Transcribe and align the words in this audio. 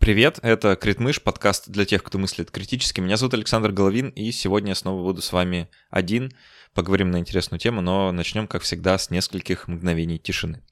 Привет, 0.00 0.38
это 0.40 0.76
Критмыш, 0.76 1.20
подкаст 1.20 1.68
для 1.68 1.84
тех, 1.84 2.02
кто 2.02 2.16
мыслит 2.16 2.50
критически. 2.50 3.02
Меня 3.02 3.18
зовут 3.18 3.34
Александр 3.34 3.70
Головин, 3.70 4.08
и 4.08 4.32
сегодня 4.32 4.70
я 4.70 4.74
снова 4.74 5.02
буду 5.02 5.20
с 5.20 5.30
вами 5.30 5.68
один. 5.90 6.32
Поговорим 6.72 7.10
на 7.10 7.18
интересную 7.18 7.60
тему, 7.60 7.82
но 7.82 8.10
начнем, 8.10 8.46
как 8.46 8.62
всегда, 8.62 8.96
с 8.96 9.10
нескольких 9.10 9.68
мгновений 9.68 10.18
тишины. 10.18 10.62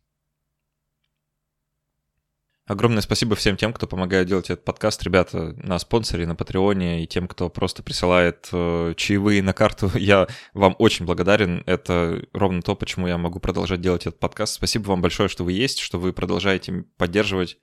Огромное 2.68 3.00
спасибо 3.00 3.34
всем 3.34 3.56
тем, 3.56 3.72
кто 3.72 3.86
помогает 3.86 4.28
делать 4.28 4.50
этот 4.50 4.62
подкаст. 4.62 5.02
Ребята, 5.02 5.54
на 5.56 5.78
спонсоре, 5.78 6.26
на 6.26 6.36
Патреоне 6.36 7.02
и 7.02 7.06
тем, 7.06 7.26
кто 7.26 7.48
просто 7.48 7.82
присылает 7.82 8.50
э, 8.52 8.92
чаевые 8.94 9.42
на 9.42 9.54
карту. 9.54 9.90
Я 9.94 10.26
вам 10.52 10.76
очень 10.78 11.06
благодарен. 11.06 11.62
Это 11.64 12.22
ровно 12.34 12.60
то, 12.60 12.76
почему 12.76 13.06
я 13.06 13.16
могу 13.16 13.40
продолжать 13.40 13.80
делать 13.80 14.06
этот 14.06 14.20
подкаст. 14.20 14.52
Спасибо 14.52 14.88
вам 14.88 15.00
большое, 15.00 15.30
что 15.30 15.44
вы 15.44 15.52
есть, 15.52 15.78
что 15.78 15.98
вы 15.98 16.12
продолжаете 16.12 16.84
поддерживать 16.98 17.56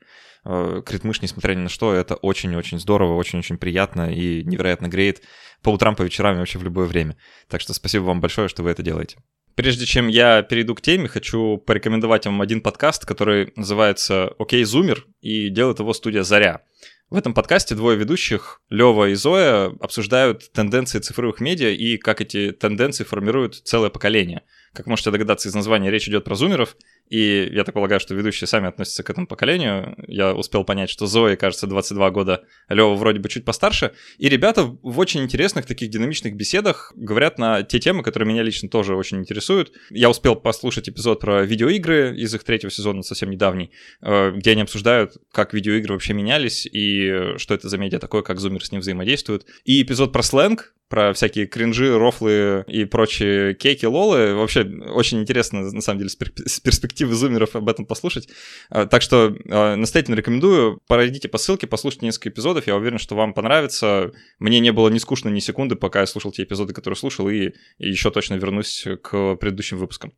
э, 0.44 0.82
Критмыш, 0.84 1.22
несмотря 1.22 1.54
ни 1.54 1.60
на 1.60 1.70
что. 1.70 1.94
Это 1.94 2.16
очень-очень 2.16 2.80
здорово, 2.80 3.16
очень-очень 3.16 3.60
приятно 3.60 4.12
и 4.12 4.44
невероятно 4.44 4.88
греет 4.88 5.22
по 5.62 5.70
утрам, 5.70 5.96
по 5.96 6.02
вечерам 6.02 6.36
и 6.36 6.40
вообще 6.40 6.58
в 6.58 6.64
любое 6.64 6.88
время. 6.88 7.16
Так 7.48 7.62
что 7.62 7.76
спасибо 7.76 8.06
вам 8.06 8.22
большое, 8.22 8.48
что 8.48 8.64
вы 8.64 8.72
это 8.72 8.82
делаете. 8.82 9.20
Прежде 9.56 9.86
чем 9.86 10.10
я 10.10 10.44
перейду 10.44 10.76
к 10.76 10.82
теме, 10.82 11.08
хочу 11.08 11.58
порекомендовать 11.58 12.26
вам 12.26 12.42
один 12.42 12.60
подкаст, 12.60 13.06
который 13.06 13.54
называется 13.56 14.34
«Окей, 14.38 14.66
Зумер», 14.66 15.08
и 15.22 15.48
делает 15.48 15.80
его 15.80 15.94
студия 15.94 16.24
«Заря». 16.24 16.62
В 17.10 17.16
этом 17.16 17.34
подкасте 17.34 17.74
двое 17.74 17.98
ведущих, 17.98 18.62
Лева 18.70 19.10
и 19.10 19.14
Зоя, 19.14 19.68
обсуждают 19.80 20.52
тенденции 20.52 21.00
цифровых 21.00 21.40
медиа 21.40 21.70
и 21.70 21.96
как 21.98 22.20
эти 22.20 22.52
тенденции 22.52 23.06
формируют 23.06 23.56
целое 23.64 23.90
поколение. 23.90 24.42
Как 24.74 24.88
можете 24.88 25.12
догадаться 25.12 25.48
из 25.48 25.56
названия, 25.56 25.90
речь 25.90 26.10
идет 26.10 26.26
про 26.26 26.36
зумеров, 26.36 26.76
и 27.10 27.50
я 27.52 27.64
так 27.64 27.76
полагаю, 27.76 28.00
что 28.00 28.16
ведущие 28.16 28.48
сами 28.48 28.68
относятся 28.68 29.04
к 29.04 29.10
этому 29.10 29.28
поколению. 29.28 29.96
Я 30.08 30.34
успел 30.34 30.64
понять, 30.64 30.90
что 30.90 31.06
Зои, 31.06 31.36
кажется, 31.36 31.68
22 31.68 32.10
года, 32.12 32.44
Лева 32.68 32.96
вроде 32.96 33.20
бы 33.20 33.30
чуть 33.30 33.46
постарше. 33.46 33.94
И 34.18 34.28
ребята 34.28 34.64
в 34.64 35.00
очень 35.00 35.22
интересных 35.24 35.66
таких 35.66 35.90
динамичных 35.90 36.36
беседах 36.36 36.92
говорят 36.96 37.38
на 37.38 37.64
те 37.64 37.80
темы, 37.80 38.04
которые 38.04 38.28
меня 38.28 38.44
лично 38.44 38.70
тоже 38.70 38.96
очень 38.96 39.20
интересуют. 39.20 39.72
Я 39.92 40.10
успел 40.10 40.36
послушать 40.36 40.90
эпизод 40.90 41.20
про 41.20 41.44
видеоигры 41.44 42.18
из 42.18 42.34
их 42.34 42.44
третьего 42.44 42.72
сезона, 42.72 43.04
совсем 43.04 43.30
недавний, 43.30 43.72
э, 44.02 44.32
где 44.32 44.52
они 44.52 44.62
обсуждают, 44.62 45.18
как 45.32 45.54
видеоигры 45.54 45.94
вообще 45.94 46.14
менялись 46.14 46.66
и 46.66 47.36
что 47.38 47.54
это 47.54 47.70
за 47.70 47.78
медиа 47.78 48.00
такое, 48.00 48.24
как 48.24 48.40
зумер 48.40 48.66
с 48.66 48.72
ним 48.72 48.82
взаимодействует. 48.82 49.46
И 49.64 49.82
эпизод 49.82 50.12
про 50.12 50.24
сленг, 50.24 50.74
про 50.88 51.14
всякие 51.14 51.48
кринжи, 51.48 51.98
рофлы 51.98 52.64
и 52.68 52.86
прочие 52.86 53.56
кейки, 53.56 53.86
лолы. 53.86 54.36
Вообще 54.36 54.62
очень 54.64 55.22
интересно, 55.22 55.62
на 55.72 55.82
самом 55.82 56.00
деле, 56.00 56.10
с 56.10 56.60
перспективы 56.60 57.14
зумеров 57.16 57.56
об 57.56 57.68
этом 57.70 57.86
послушать. 57.86 58.30
А, 58.70 58.86
так 58.86 59.02
что 59.02 59.36
а, 59.50 59.76
настоятельно 59.76 60.16
рекомендую, 60.16 60.82
пройдите 60.88 61.28
по 61.28 61.38
ссылке, 61.38 61.68
послушайте 61.68 62.06
несколько 62.06 62.30
эпизодов, 62.30 62.68
я 62.68 62.76
уверен, 62.76 63.00
что 63.00 63.16
вам 63.16 63.34
понравится. 63.34 64.12
Мне 64.40 64.60
не 64.60 64.72
было 64.72 64.90
ни 64.90 65.00
скучно, 65.00 65.30
ни 65.30 65.40
секунды, 65.40 65.76
пока 65.76 66.02
я 66.02 66.06
слушал 66.06 66.32
те 66.32 66.44
эпизоды, 66.44 66.74
которые 66.74 66.98
слушал, 66.98 67.30
и 67.30 67.54
еще 67.78 68.12
точно 68.12 68.36
вернусь 68.36 68.86
к 69.02 69.36
предыдущим 69.36 69.78
выпускам. 69.78 70.14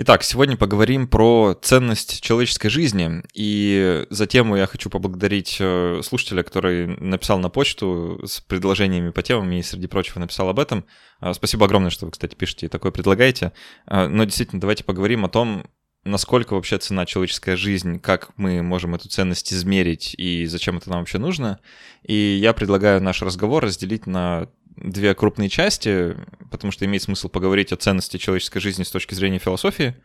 Итак, 0.00 0.22
сегодня 0.22 0.56
поговорим 0.56 1.08
про 1.08 1.58
ценность 1.60 2.20
человеческой 2.20 2.68
жизни. 2.68 3.20
И 3.34 4.06
за 4.10 4.28
тему 4.28 4.54
я 4.54 4.68
хочу 4.68 4.90
поблагодарить 4.90 5.56
э, 5.58 6.02
слушателя, 6.04 6.44
который 6.44 6.86
написал 6.86 7.40
на 7.40 7.48
почту 7.48 8.20
с 8.24 8.40
предложениями 8.40 9.10
по 9.10 9.24
темам 9.24 9.50
и, 9.50 9.60
среди 9.60 9.88
прочего, 9.88 10.20
написал 10.20 10.48
об 10.50 10.60
этом. 10.60 10.84
Э, 11.20 11.32
спасибо 11.34 11.66
огромное, 11.66 11.90
что 11.90 12.06
вы, 12.06 12.12
кстати, 12.12 12.36
пишете 12.36 12.66
и 12.66 12.68
такое 12.68 12.92
предлагаете. 12.92 13.52
Э, 13.88 14.06
но 14.06 14.22
действительно, 14.22 14.60
давайте 14.60 14.84
поговорим 14.84 15.24
о 15.24 15.28
том, 15.28 15.64
насколько 16.04 16.54
вообще 16.54 16.78
цена 16.78 17.04
человеческая 17.04 17.56
жизнь, 17.56 17.98
как 17.98 18.30
мы 18.36 18.62
можем 18.62 18.94
эту 18.94 19.08
ценность 19.08 19.52
измерить 19.52 20.14
и 20.16 20.46
зачем 20.46 20.76
это 20.76 20.90
нам 20.90 21.00
вообще 21.00 21.18
нужно. 21.18 21.58
И 22.04 22.14
я 22.14 22.52
предлагаю 22.52 23.02
наш 23.02 23.20
разговор 23.20 23.64
разделить 23.64 24.06
на 24.06 24.48
две 24.82 25.14
крупные 25.14 25.48
части, 25.48 26.16
потому 26.50 26.72
что 26.72 26.84
имеет 26.84 27.02
смысл 27.02 27.28
поговорить 27.28 27.72
о 27.72 27.76
ценности 27.76 28.16
человеческой 28.16 28.60
жизни 28.60 28.82
с 28.82 28.90
точки 28.90 29.14
зрения 29.14 29.38
философии 29.38 29.96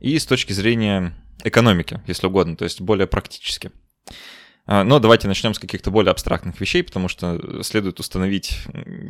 и 0.00 0.18
с 0.18 0.26
точки 0.26 0.52
зрения 0.52 1.14
экономики, 1.44 2.00
если 2.06 2.26
угодно, 2.26 2.56
то 2.56 2.64
есть 2.64 2.80
более 2.80 3.06
практически. 3.06 3.70
А, 4.64 4.84
но 4.84 5.00
давайте 5.00 5.26
начнем 5.26 5.54
с 5.54 5.58
каких-то 5.58 5.90
более 5.90 6.12
абстрактных 6.12 6.60
вещей, 6.60 6.82
потому 6.82 7.08
что 7.08 7.62
следует 7.62 7.98
установить 7.98 8.58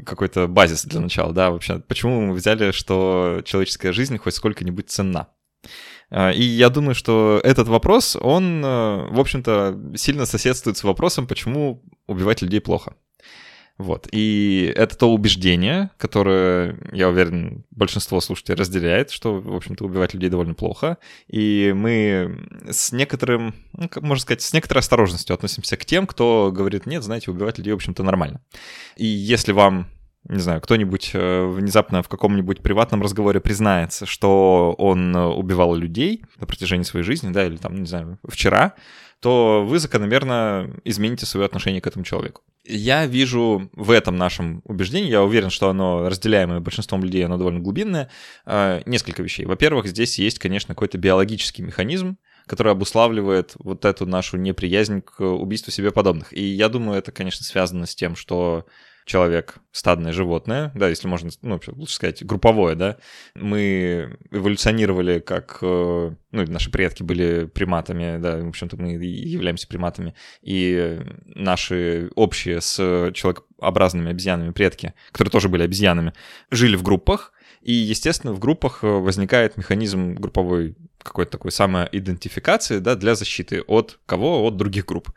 какой-то 0.06 0.46
базис 0.46 0.84
для 0.84 1.00
начала, 1.00 1.32
да, 1.32 1.50
вообще, 1.50 1.80
почему 1.80 2.20
мы 2.22 2.34
взяли, 2.34 2.72
что 2.72 3.42
человеческая 3.44 3.92
жизнь 3.92 4.16
хоть 4.16 4.34
сколько-нибудь 4.34 4.90
ценна. 4.90 5.28
А, 6.10 6.30
и 6.30 6.42
я 6.42 6.68
думаю, 6.68 6.94
что 6.94 7.40
этот 7.44 7.68
вопрос, 7.68 8.16
он, 8.20 8.64
э, 8.64 9.08
в 9.10 9.20
общем-то, 9.20 9.78
сильно 9.96 10.26
соседствует 10.26 10.76
с 10.76 10.84
вопросом, 10.84 11.26
почему 11.26 11.82
убивать 12.06 12.42
людей 12.42 12.60
плохо. 12.60 12.96
Вот. 13.82 14.06
И 14.12 14.72
это 14.76 14.96
то 14.96 15.12
убеждение, 15.12 15.90
которое, 15.98 16.78
я 16.92 17.08
уверен, 17.08 17.64
большинство 17.72 18.20
слушателей 18.20 18.56
разделяет, 18.56 19.10
что, 19.10 19.40
в 19.40 19.56
общем-то, 19.56 19.84
убивать 19.84 20.14
людей 20.14 20.30
довольно 20.30 20.54
плохо. 20.54 20.98
И 21.26 21.72
мы 21.74 22.46
с 22.70 22.92
некоторым, 22.92 23.56
ну, 23.72 23.90
можно 24.00 24.22
сказать, 24.22 24.40
с 24.40 24.52
некоторой 24.52 24.80
осторожностью 24.82 25.34
относимся 25.34 25.76
к 25.76 25.84
тем, 25.84 26.06
кто 26.06 26.52
говорит, 26.54 26.86
нет, 26.86 27.02
знаете, 27.02 27.32
убивать 27.32 27.58
людей, 27.58 27.72
в 27.72 27.76
общем-то, 27.76 28.04
нормально. 28.04 28.40
И 28.96 29.04
если 29.04 29.50
вам 29.50 29.88
не 30.28 30.38
знаю, 30.38 30.60
кто-нибудь 30.60 31.10
э, 31.14 31.46
внезапно 31.46 32.04
в 32.04 32.08
каком-нибудь 32.08 32.62
приватном 32.62 33.02
разговоре 33.02 33.40
признается, 33.40 34.06
что 34.06 34.76
он 34.78 35.16
убивал 35.16 35.74
людей 35.74 36.24
на 36.36 36.46
протяжении 36.46 36.84
своей 36.84 37.04
жизни, 37.04 37.32
да, 37.32 37.44
или 37.44 37.56
там, 37.56 37.74
не 37.74 37.86
знаю, 37.86 38.20
вчера, 38.28 38.74
то 39.18 39.64
вы 39.66 39.80
закономерно 39.80 40.70
измените 40.84 41.26
свое 41.26 41.46
отношение 41.46 41.80
к 41.80 41.88
этому 41.88 42.04
человеку. 42.04 42.42
Я 42.64 43.06
вижу 43.06 43.70
в 43.72 43.90
этом 43.90 44.16
нашем 44.16 44.62
убеждении, 44.64 45.10
я 45.10 45.22
уверен, 45.22 45.50
что 45.50 45.68
оно 45.68 46.08
разделяемое 46.08 46.60
большинством 46.60 47.02
людей, 47.02 47.24
оно 47.24 47.36
довольно 47.36 47.58
глубинное, 47.58 48.08
э, 48.46 48.82
несколько 48.86 49.22
вещей. 49.22 49.46
Во-первых, 49.46 49.88
здесь 49.88 50.18
есть, 50.18 50.38
конечно, 50.38 50.74
какой-то 50.74 50.96
биологический 50.96 51.62
механизм, 51.62 52.18
который 52.46 52.72
обуславливает 52.72 53.54
вот 53.58 53.84
эту 53.84 54.06
нашу 54.06 54.36
неприязнь 54.36 55.02
к 55.02 55.20
убийству 55.20 55.72
себе 55.72 55.90
подобных. 55.90 56.32
И 56.32 56.42
я 56.42 56.68
думаю, 56.68 56.98
это, 56.98 57.10
конечно, 57.10 57.44
связано 57.44 57.86
с 57.86 57.96
тем, 57.96 58.14
что 58.14 58.66
человек 59.04 59.56
стадное 59.72 60.12
животное, 60.12 60.70
да, 60.74 60.88
если 60.88 61.08
можно, 61.08 61.30
ну, 61.42 61.60
лучше 61.68 61.94
сказать, 61.94 62.24
групповое, 62.24 62.76
да, 62.76 62.98
мы 63.34 64.16
эволюционировали 64.30 65.18
как, 65.18 65.58
э, 65.62 66.10
ну, 66.30 66.46
наши 66.46 66.70
предки 66.70 67.02
были 67.02 67.46
приматами, 67.46 68.18
да, 68.18 68.38
в 68.38 68.48
общем-то, 68.48 68.76
мы 68.76 68.92
являемся 68.92 69.66
приматами, 69.66 70.14
и 70.42 71.00
наши 71.24 72.10
общие 72.14 72.60
с 72.60 72.76
человекообразными 73.14 74.10
обезьянами 74.10 74.52
предки, 74.52 74.94
которые 75.10 75.32
тоже 75.32 75.48
были 75.48 75.62
обезьянами, 75.62 76.12
жили 76.50 76.76
в 76.76 76.82
группах, 76.82 77.32
и, 77.62 77.72
естественно, 77.72 78.32
в 78.32 78.40
группах 78.40 78.82
э, 78.82 78.86
возникает 78.86 79.56
механизм 79.56 80.14
групповой 80.14 80.76
какой-то 81.02 81.32
такой 81.32 81.52
самоидентификации, 81.52 82.78
да, 82.78 82.96
для 82.96 83.14
защиты 83.14 83.62
от 83.62 83.98
кого? 84.06 84.44
От 84.44 84.56
других 84.56 84.86
групп. 84.86 85.10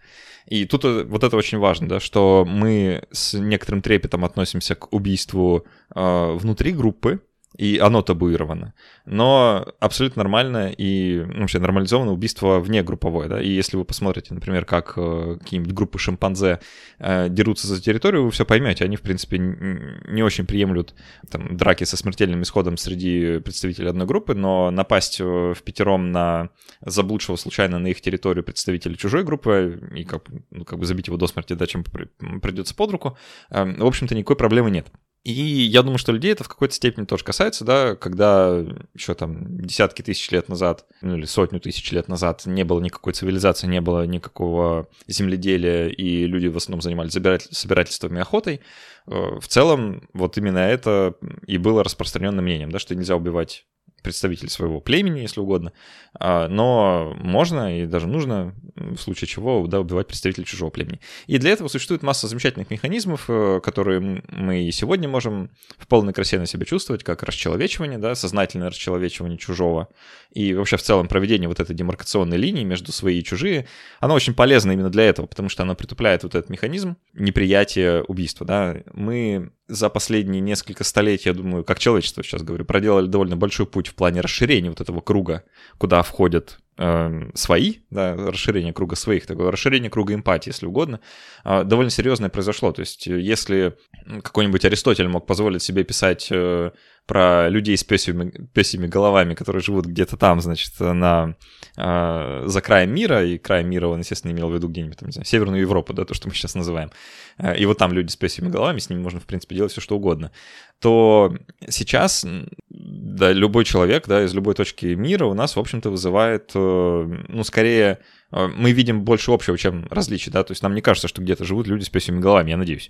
И 0.47 0.65
тут 0.65 0.85
э, 0.85 1.03
вот 1.03 1.23
это 1.23 1.35
очень 1.37 1.57
важно, 1.57 1.87
да, 1.87 1.99
что 1.99 2.45
мы 2.47 3.03
с 3.11 3.33
некоторым 3.33 3.81
трепетом 3.81 4.25
относимся 4.25 4.75
к 4.75 4.93
убийству 4.93 5.65
э, 5.93 6.33
внутри 6.35 6.71
группы, 6.71 7.21
и 7.57 7.77
оно 7.77 8.01
табуировано. 8.01 8.73
Но 9.05 9.65
абсолютно 9.79 10.23
нормально 10.23 10.71
и 10.75 11.23
ну, 11.25 11.41
вообще 11.41 11.59
нормализовано 11.59 12.11
убийство 12.11 12.59
вне 12.59 12.83
групповое, 12.83 13.29
да, 13.29 13.41
и 13.41 13.49
если 13.49 13.77
вы 13.77 13.85
посмотрите, 13.85 14.33
например, 14.33 14.65
как 14.65 14.93
э, 14.97 15.37
какие-нибудь 15.39 15.73
группы 15.73 15.99
шимпанзе 15.99 16.59
э, 16.99 17.29
дерутся 17.29 17.67
за 17.67 17.81
территорию, 17.81 18.23
вы 18.23 18.31
все 18.31 18.45
поймете, 18.45 18.83
они, 18.83 18.97
в 18.97 19.01
принципе, 19.01 19.37
не 19.37 20.23
очень 20.23 20.45
приемлют 20.45 20.95
там, 21.29 21.55
драки 21.55 21.83
со 21.83 21.97
смертельным 21.97 22.41
исходом 22.41 22.77
среди 22.77 23.39
представителей 23.39 23.89
одной 23.89 24.07
группы, 24.07 24.33
но 24.33 24.71
напасть 24.71 25.19
э, 25.21 25.23
в 25.23 25.61
пятером 25.63 26.11
на 26.11 26.49
заблудшего 26.81 27.35
случайно 27.35 27.79
на 27.79 27.87
их 27.87 28.01
территорию 28.01 28.43
представителя 28.43 28.95
чужой 28.95 29.23
группы 29.23 29.81
и 29.95 30.03
как, 30.03 30.25
ну, 30.51 30.65
как 30.65 30.79
бы 30.79 30.85
забить 30.85 31.07
его 31.07 31.17
до 31.17 31.27
смерти, 31.27 31.53
да, 31.53 31.67
чем 31.67 31.83
придется 31.83 32.75
под 32.75 32.91
руку, 32.91 33.17
в 33.49 33.85
общем-то, 33.85 34.15
никакой 34.15 34.35
проблемы 34.35 34.71
нет. 34.71 34.87
И 35.25 35.31
я 35.31 35.81
думаю, 35.81 35.97
что 35.97 36.11
людей 36.11 36.31
это 36.31 36.43
в 36.43 36.47
какой-то 36.47 36.75
степени 36.75 37.05
тоже 37.05 37.23
касается, 37.23 37.65
да, 37.65 37.95
когда 37.95 38.63
еще 38.93 39.15
там 39.15 39.57
десятки 39.57 40.03
тысяч 40.03 40.29
лет 40.29 40.49
назад, 40.49 40.85
ну 41.01 41.17
или 41.17 41.25
сотню 41.25 41.59
тысяч 41.59 41.91
лет 41.91 42.07
назад 42.07 42.43
не 42.45 42.63
было 42.63 42.79
никакой 42.79 43.13
цивилизации, 43.13 43.65
не 43.65 43.81
было 43.81 44.05
никакого 44.05 44.87
земледелия, 45.07 45.87
и 45.87 46.27
люди 46.27 46.45
в 46.45 46.57
основном 46.57 46.81
занимались 46.81 47.13
собирательством 47.13 48.15
и 48.15 48.21
охотой, 48.21 48.61
э, 49.07 49.39
в 49.39 49.47
целом 49.47 50.07
вот 50.13 50.37
именно 50.37 50.59
это 50.59 51.15
и 51.47 51.57
было 51.57 51.83
распространенным 51.83 52.45
мнением, 52.45 52.71
да, 52.71 52.77
что 52.77 52.93
нельзя 52.93 53.15
убивать 53.15 53.65
представитель 54.05 54.49
своего 54.49 54.79
племени, 54.79 55.21
если 55.21 55.39
угодно, 55.39 55.73
а, 56.13 56.47
но 56.47 57.15
можно 57.19 57.81
и 57.81 57.87
даже 57.87 58.07
нужно, 58.07 58.53
в 58.75 58.97
случае 58.97 59.27
чего, 59.27 59.65
да, 59.65 59.79
убивать 59.79 60.07
представителей 60.07 60.45
чужого 60.45 60.69
племени. 60.69 60.99
И 61.25 61.39
для 61.39 61.49
этого 61.49 61.67
существует 61.67 62.03
масса 62.03 62.27
замечательных 62.27 62.69
механизмов, 62.69 63.25
э, 63.27 63.59
которые 63.63 64.23
мы 64.29 64.67
и 64.67 64.71
сегодня 64.71 65.09
можем 65.09 65.49
в 65.77 65.87
полной 65.87 66.13
красе 66.13 66.37
на 66.37 66.45
себя 66.45 66.65
чувствовать, 66.65 67.03
как 67.03 67.23
расчеловечивание, 67.23 67.97
да, 67.97 68.13
сознательное 68.13 68.69
расчеловечивание 68.69 69.39
чужого, 69.39 69.89
и 70.31 70.53
вообще 70.53 70.77
в 70.77 70.83
целом 70.83 71.07
проведение 71.07 71.49
вот 71.49 71.59
этой 71.59 71.75
демаркационной 71.75 72.37
линии 72.37 72.63
между 72.63 72.91
свои 72.91 73.19
и 73.19 73.23
чужие, 73.23 73.67
оно 73.99 74.13
очень 74.13 74.35
полезно 74.35 74.71
именно 74.71 74.91
для 74.91 75.05
этого, 75.05 75.25
потому 75.25 75.49
что 75.49 75.63
оно 75.63 75.73
притупляет 75.73 76.21
вот 76.21 76.35
этот 76.35 76.51
механизм 76.51 76.95
неприятия 77.13 78.03
убийства, 78.03 78.45
да. 78.45 78.77
Мы 78.93 79.51
за 79.67 79.89
последние 79.89 80.41
несколько 80.41 80.83
столетий, 80.83 81.29
я 81.29 81.33
думаю, 81.33 81.63
как 81.63 81.79
человечество 81.79 82.23
сейчас 82.23 82.43
говорю, 82.43 82.65
проделали 82.65 83.07
довольно 83.07 83.35
большой 83.35 83.65
путь 83.65 83.87
в 83.87 83.95
плане 83.95 84.21
расширения 84.21 84.69
вот 84.69 84.81
этого 84.81 85.01
круга, 85.01 85.43
куда 85.77 86.03
входят 86.03 86.59
э, 86.77 87.31
свои, 87.33 87.75
да, 87.89 88.15
расширение 88.15 88.73
круга 88.73 88.95
своих, 88.95 89.25
такое 89.25 89.51
расширение 89.51 89.89
круга 89.89 90.13
эмпатии, 90.13 90.49
если 90.49 90.65
угодно, 90.67 90.99
э, 91.43 91.63
довольно 91.63 91.89
серьезное 91.89 92.29
произошло. 92.29 92.71
То 92.71 92.81
есть, 92.81 93.07
если 93.07 93.77
какой-нибудь 94.23 94.65
Аристотель 94.65 95.07
мог 95.07 95.25
позволить 95.25 95.63
себе 95.63 95.83
писать 95.83 96.27
э, 96.31 96.71
про 97.05 97.49
людей 97.49 97.77
с 97.77 97.83
песями, 97.83 98.31
песями 98.53 98.87
головами, 98.87 99.35
которые 99.35 99.61
живут 99.61 99.85
где-то 99.85 100.17
там, 100.17 100.41
значит, 100.41 100.73
на, 100.79 101.35
э, 101.77 102.43
за 102.47 102.61
краем 102.61 102.93
мира, 102.93 103.23
и 103.23 103.37
краем 103.37 103.69
мира 103.69 103.87
он, 103.87 103.99
естественно, 103.99 104.31
имел 104.31 104.49
в 104.49 104.53
виду 104.55 104.67
где-нибудь, 104.67 104.97
там, 104.97 105.09
не 105.09 105.13
знаю, 105.13 105.25
Северную 105.25 105.61
Европу, 105.61 105.93
да, 105.93 106.05
то, 106.05 106.15
что 106.15 106.27
мы 106.27 106.33
сейчас 106.33 106.55
называем, 106.55 106.89
э, 107.37 107.57
и 107.57 107.65
вот 107.65 107.77
там 107.77 107.93
люди 107.93 108.09
с 108.09 108.15
песями 108.15 108.49
головами, 108.49 108.79
с 108.79 108.89
ними 108.89 109.01
можно, 109.01 109.19
в 109.19 109.25
принципе, 109.25 109.55
делать 109.55 109.71
все, 109.71 109.81
что 109.81 109.95
угодно, 109.95 110.31
то 110.79 111.35
сейчас, 111.69 112.25
да, 112.69 113.31
любой 113.31 113.65
человек, 113.65 114.07
да, 114.07 114.23
из 114.23 114.33
любой 114.33 114.55
точки 114.55 114.87
мира 114.87 115.25
у 115.25 115.35
нас, 115.35 115.55
в 115.55 115.59
общем-то, 115.59 115.91
вызывает, 115.91 116.51
э, 116.55 117.23
ну, 117.27 117.43
скорее, 117.43 117.99
э, 118.31 118.47
мы 118.47 118.71
видим 118.71 119.03
больше 119.03 119.31
общего, 119.31 119.59
чем 119.59 119.87
различий, 119.91 120.31
да, 120.31 120.43
то 120.43 120.53
есть 120.53 120.63
нам 120.63 120.73
не 120.73 120.81
кажется, 120.81 121.07
что 121.07 121.21
где-то 121.21 121.45
живут 121.45 121.67
люди 121.67 121.83
с 121.83 121.89
песями 121.89 122.19
головами, 122.19 122.49
я 122.49 122.57
надеюсь. 122.57 122.89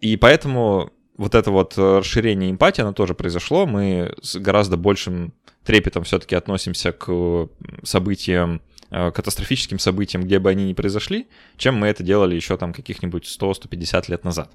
И 0.00 0.16
поэтому 0.16 0.90
вот 1.16 1.34
это 1.34 1.50
вот 1.50 1.76
э, 1.76 1.98
расширение 1.98 2.50
эмпатии, 2.50 2.82
оно 2.82 2.92
тоже 2.92 3.14
произошло. 3.14 3.66
Мы 3.66 4.14
с 4.22 4.36
гораздо 4.36 4.76
большим 4.76 5.34
трепетом 5.64 6.04
все-таки 6.04 6.34
относимся 6.34 6.92
к 6.92 7.48
событиям, 7.82 8.62
э, 8.90 9.10
катастрофическим 9.10 9.78
событиям, 9.78 10.24
где 10.24 10.38
бы 10.38 10.50
они 10.50 10.64
ни 10.64 10.72
произошли, 10.72 11.28
чем 11.56 11.76
мы 11.76 11.88
это 11.88 12.02
делали 12.02 12.34
еще 12.34 12.56
там 12.56 12.72
каких-нибудь 12.72 13.24
100-150 13.24 14.10
лет 14.10 14.24
назад. 14.24 14.50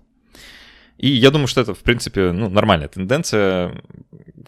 И 0.98 1.10
я 1.10 1.30
думаю, 1.30 1.48
что 1.48 1.62
это, 1.62 1.76
в 1.76 1.80
принципе, 1.80 2.32
ну, 2.32 2.50
нормальная 2.50 2.88
тенденция, 2.88 3.84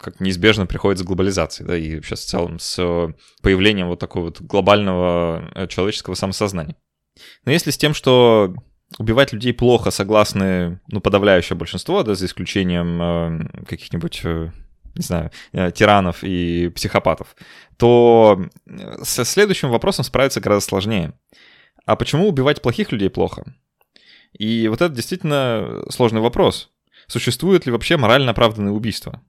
как 0.00 0.18
неизбежно 0.18 0.66
приходит 0.66 0.98
с 0.98 1.04
глобализацией, 1.04 1.68
да, 1.68 1.76
и 1.76 2.02
сейчас 2.02 2.20
в 2.20 2.26
целом 2.26 2.58
с 2.58 3.14
появлением 3.40 3.86
вот 3.86 4.00
такого 4.00 4.24
вот 4.24 4.40
глобального 4.40 5.48
э, 5.54 5.68
человеческого 5.68 6.14
самосознания. 6.14 6.74
Но 7.44 7.52
если 7.52 7.70
с 7.70 7.78
тем, 7.78 7.94
что 7.94 8.54
убивать 8.98 9.32
людей 9.32 9.52
плохо 9.52 9.90
согласны, 9.90 10.80
ну, 10.88 11.00
подавляющее 11.00 11.56
большинство, 11.56 12.02
да, 12.02 12.14
за 12.14 12.26
исключением 12.26 13.00
э, 13.02 13.64
каких-нибудь, 13.66 14.20
э, 14.24 14.50
не 14.94 15.02
знаю, 15.02 15.30
э, 15.52 15.70
тиранов 15.72 16.22
и 16.22 16.68
психопатов, 16.74 17.36
то 17.76 18.46
э, 18.66 18.98
со 19.02 19.24
следующим 19.24 19.70
вопросом 19.70 20.04
справиться 20.04 20.40
гораздо 20.40 20.68
сложнее. 20.68 21.12
А 21.86 21.96
почему 21.96 22.28
убивать 22.28 22.62
плохих 22.62 22.92
людей 22.92 23.10
плохо? 23.10 23.54
И 24.32 24.68
вот 24.68 24.80
это 24.80 24.94
действительно 24.94 25.82
сложный 25.88 26.20
вопрос. 26.20 26.70
Существует 27.06 27.66
ли 27.66 27.72
вообще 27.72 27.96
морально 27.96 28.30
оправданное 28.30 28.72
убийство? 28.72 29.20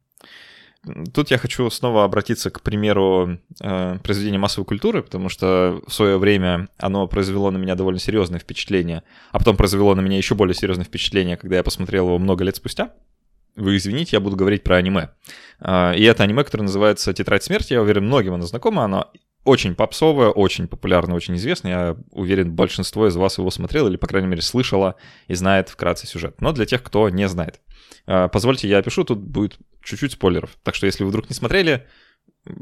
Тут 1.13 1.30
я 1.30 1.38
хочу 1.38 1.69
снова 1.69 2.04
обратиться 2.04 2.50
к 2.50 2.62
примеру 2.62 3.38
э, 3.60 4.00
произведения 4.04 4.39
массовой 4.39 4.66
культуры, 4.66 5.04
потому 5.04 5.30
что 5.30 5.81
в 5.86 5.94
свое 5.94 6.18
время 6.18 6.69
оно 6.78 7.07
произвело 7.07 7.51
на 7.51 7.57
меня 7.57 7.75
довольно 7.75 8.00
серьезное 8.00 8.39
впечатление, 8.39 9.04
а 9.31 9.38
потом 9.38 9.57
произвело 9.57 9.94
на 9.94 10.01
меня 10.01 10.18
еще 10.18 10.33
более 10.33 10.56
серьезное 10.56 10.86
впечатление, 10.86 11.38
когда 11.38 11.57
я 11.57 11.63
посмотрел 11.63 12.07
его 12.07 12.18
много 12.18 12.44
лет 12.44 12.56
спустя. 12.56 12.94
Вы 13.56 13.78
извините, 13.78 14.16
я 14.16 14.19
буду 14.22 14.36
говорить 14.36 14.63
про 14.63 14.78
аниме. 14.78 15.10
Э, 15.60 15.95
и 15.95 16.04
это 16.04 16.24
аниме, 16.24 16.44
которое 16.44 16.63
называется 16.63 17.13
«Тетрадь 17.13 17.44
смерти», 17.44 17.74
я 17.74 17.81
уверен, 17.81 18.07
многим 18.07 18.33
оно 18.33 18.48
знакомо, 18.48 18.83
оно 18.83 19.12
очень 19.44 19.76
попсовое, 19.76 20.30
очень 20.30 20.68
популярное, 20.68 21.16
очень 21.16 21.36
известное. 21.36 21.72
Я 21.72 21.98
уверен, 22.12 22.54
большинство 22.54 23.08
из 23.08 23.16
вас 23.16 23.38
его 23.38 23.50
смотрел 23.50 23.88
или, 23.88 23.98
по 23.98 24.08
крайней 24.08 24.28
мере, 24.28 24.42
слышало 24.42 24.96
и 25.28 25.34
знает 25.34 25.70
вкратце 25.70 26.08
сюжет. 26.08 26.40
Но 26.42 26.52
для 26.52 26.66
тех, 26.66 26.84
кто 26.84 27.10
не 27.10 27.28
знает. 27.28 27.60
Э, 28.06 28.30
позвольте, 28.32 28.68
я 28.68 28.78
опишу, 28.78 29.04
тут 29.04 29.20
будет 29.20 29.58
чуть-чуть 29.84 30.14
спойлеров. 30.14 30.58
Так 30.64 30.76
что 30.76 30.86
если 30.86 31.04
вы 31.04 31.10
вдруг 31.10 31.30
не 31.30 31.36
смотрели, 31.36 31.88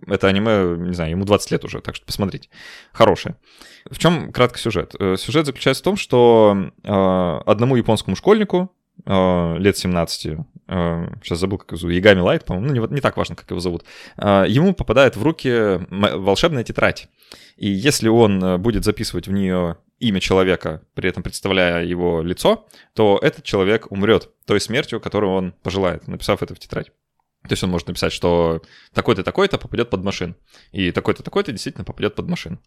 это 0.08 0.28
аниме, 0.28 0.78
не 0.78 0.94
знаю, 0.94 1.12
ему 1.12 1.26
20 1.26 1.52
лет 1.52 1.66
уже, 1.66 1.81
так 1.81 1.96
что 1.96 2.06
посмотрите. 2.06 2.50
Хорошее. 2.92 3.36
В 3.90 3.98
чем 3.98 4.31
краткий 4.31 4.60
сюжет? 4.60 4.96
Э, 5.00 5.16
сюжет 5.18 5.46
заключается 5.46 5.84
в 5.84 5.86
том, 5.86 5.98
что 5.98 6.72
э, 6.84 7.42
одному 7.46 7.76
японскому 7.76 8.16
школьнику 8.16 8.74
э, 9.06 9.58
лет 9.58 9.78
17, 9.78 10.26
э, 10.26 10.38
сейчас 10.69 11.39
забыл, 11.39 11.57
как 11.57 11.71
его 11.71 11.77
зовут, 11.77 11.95
Ягами 11.95 12.19
Лайт, 12.19 12.45
по-моему, 12.45 12.68
ну 12.68 12.88
не, 12.88 12.94
не 12.95 13.01
так 13.01 13.18
важно, 13.18 13.36
как 13.36 13.50
его 13.50 13.60
зовут, 13.60 13.83
э, 14.18 14.45
ему 14.48 14.74
попадает 14.74 15.16
в 15.16 15.24
руки 15.24 15.80
волшебная 15.89 16.63
тетрадь. 16.63 17.07
И 17.57 17.68
если 17.68 18.07
он 18.07 18.44
э, 18.44 18.57
будет 18.57 18.83
записывать 18.83 19.27
в 19.27 19.31
нее 19.31 19.77
имя 20.00 20.19
человека, 20.19 20.81
при 20.94 21.10
этом 21.10 21.24
представляя 21.24 21.83
его 21.83 22.21
лицо, 22.21 22.68
то 22.94 23.19
этот 23.21 23.44
человек 23.44 23.92
умрет 23.92 24.30
той 24.45 24.62
смертью, 24.62 25.00
которую 25.00 25.33
он 25.33 25.54
пожелает, 25.63 26.07
написав 26.07 26.42
это 26.44 26.56
в 26.56 26.60
тетрадь. 26.60 26.92
То 27.44 27.53
есть 27.53 27.63
он 27.63 27.69
может 27.69 27.88
написать, 27.88 28.12
что 28.12 28.62
такой-то, 28.94 29.24
такой-то 29.24 29.57
попадет 29.57 29.89
под 29.89 30.03
машин. 30.03 30.36
И 30.74 30.91
такой-то, 30.91 31.24
такой-то 31.24 31.53
действительно 31.53 31.86
попадет 31.86 32.13
под 32.13 32.27
машин. 32.27 32.59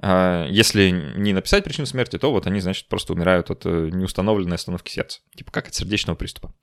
А, 0.00 0.46
если 0.48 0.90
не 0.90 1.32
написать 1.32 1.64
причину 1.64 1.86
смерти, 1.86 2.16
то 2.16 2.30
вот 2.30 2.46
они, 2.46 2.60
значит, 2.60 2.86
просто 2.86 3.14
умирают 3.14 3.50
от 3.50 3.66
э, 3.66 3.90
неустановленной 3.92 4.54
остановки 4.56 4.90
сердца. 4.90 5.20
Типа 5.36 5.50
как 5.50 5.68
от 5.68 5.74
сердечного 5.74 6.16
приступа. 6.16 6.54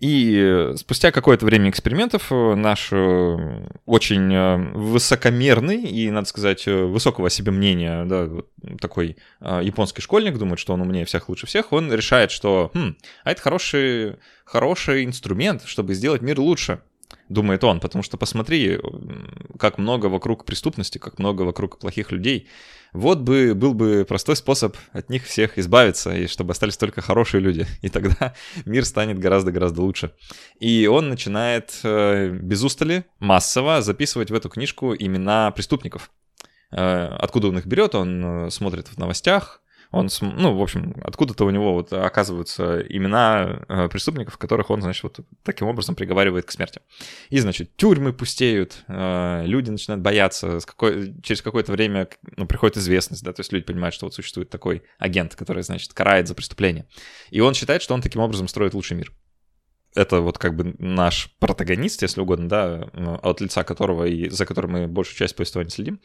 И 0.00 0.72
спустя 0.76 1.12
какое-то 1.12 1.46
время 1.46 1.70
экспериментов 1.70 2.32
э, 2.32 2.54
наш 2.56 2.88
э, 2.90 3.68
очень 3.86 4.72
высокомерный 4.72 5.82
и, 5.82 6.10
надо 6.10 6.26
сказать, 6.26 6.66
высокого 6.66 7.30
себе 7.30 7.52
мнения, 7.52 8.04
да, 8.04 8.24
вот 8.24 8.48
такой 8.80 9.16
японский 9.40 10.02
школьник, 10.02 10.38
думает, 10.38 10.58
что 10.58 10.72
он 10.72 10.80
умнее 10.80 11.04
всех, 11.04 11.28
лучше 11.28 11.46
всех, 11.46 11.72
он 11.72 11.92
решает, 11.92 12.30
что 12.30 12.70
хм, 12.74 12.96
а 13.24 13.30
это 13.30 13.40
хороший, 13.40 14.16
хороший 14.50 15.04
инструмент, 15.04 15.62
чтобы 15.64 15.94
сделать 15.94 16.22
мир 16.22 16.40
лучше 16.40 16.80
думает 17.28 17.62
он, 17.64 17.80
потому 17.80 18.02
что 18.02 18.16
посмотри, 18.16 18.78
как 19.58 19.78
много 19.78 20.06
вокруг 20.06 20.44
преступности, 20.44 20.98
как 20.98 21.18
много 21.18 21.42
вокруг 21.42 21.78
плохих 21.78 22.10
людей. 22.10 22.48
Вот 22.92 23.20
бы 23.20 23.54
был 23.54 23.74
бы 23.74 24.04
простой 24.08 24.34
способ 24.34 24.76
от 24.92 25.10
них 25.10 25.24
всех 25.24 25.56
избавиться, 25.58 26.12
и 26.12 26.26
чтобы 26.26 26.50
остались 26.52 26.76
только 26.76 27.00
хорошие 27.00 27.40
люди, 27.40 27.66
и 27.82 27.88
тогда 27.88 28.34
мир 28.64 28.84
станет 28.84 29.18
гораздо-гораздо 29.20 29.82
лучше. 29.82 30.12
И 30.58 30.88
он 30.88 31.08
начинает 31.08 31.78
э, 31.84 32.30
без 32.30 32.64
устали, 32.64 33.04
массово 33.20 33.82
записывать 33.82 34.30
в 34.30 34.34
эту 34.34 34.48
книжку 34.48 34.94
имена 34.94 35.52
преступников. 35.52 36.10
Э, 36.72 37.16
откуда 37.18 37.48
он 37.48 37.58
их 37.58 37.66
берет, 37.66 37.94
он 37.94 38.24
э, 38.24 38.50
смотрит 38.50 38.88
в 38.88 38.98
новостях, 38.98 39.60
он, 39.90 40.08
ну, 40.20 40.56
в 40.56 40.62
общем, 40.62 40.94
откуда-то 41.02 41.44
у 41.44 41.50
него 41.50 41.74
вот 41.74 41.92
оказываются 41.92 42.80
имена 42.80 43.60
э, 43.68 43.88
преступников, 43.88 44.38
которых 44.38 44.70
он, 44.70 44.82
значит, 44.82 45.02
вот 45.02 45.20
таким 45.42 45.66
образом 45.66 45.96
приговаривает 45.96 46.46
к 46.46 46.52
смерти. 46.52 46.80
И, 47.28 47.38
значит, 47.38 47.74
тюрьмы 47.76 48.12
пустеют, 48.12 48.84
э, 48.86 49.42
люди 49.46 49.70
начинают 49.70 50.02
бояться, 50.02 50.60
какой, 50.64 51.14
через 51.22 51.42
какое-то 51.42 51.72
время 51.72 52.08
ну, 52.36 52.46
приходит 52.46 52.76
известность, 52.76 53.24
да, 53.24 53.32
то 53.32 53.40
есть 53.40 53.52
люди 53.52 53.64
понимают, 53.64 53.94
что 53.94 54.06
вот 54.06 54.14
существует 54.14 54.48
такой 54.48 54.82
агент, 54.98 55.34
который, 55.34 55.64
значит, 55.64 55.92
карает 55.92 56.28
за 56.28 56.36
преступление. 56.36 56.86
И 57.30 57.40
он 57.40 57.54
считает, 57.54 57.82
что 57.82 57.94
он 57.94 58.00
таким 58.00 58.22
образом 58.22 58.46
строит 58.46 58.74
лучший 58.74 58.96
мир 58.96 59.12
это 59.94 60.20
вот 60.20 60.38
как 60.38 60.54
бы 60.54 60.74
наш 60.78 61.30
протагонист, 61.38 62.02
если 62.02 62.20
угодно, 62.20 62.48
да, 62.48 62.90
от 63.22 63.40
лица 63.40 63.64
которого 63.64 64.04
и 64.04 64.28
за 64.28 64.46
которым 64.46 64.72
мы 64.72 64.86
большую 64.86 65.16
часть 65.16 65.34
повествования 65.34 65.70
следим. 65.70 66.00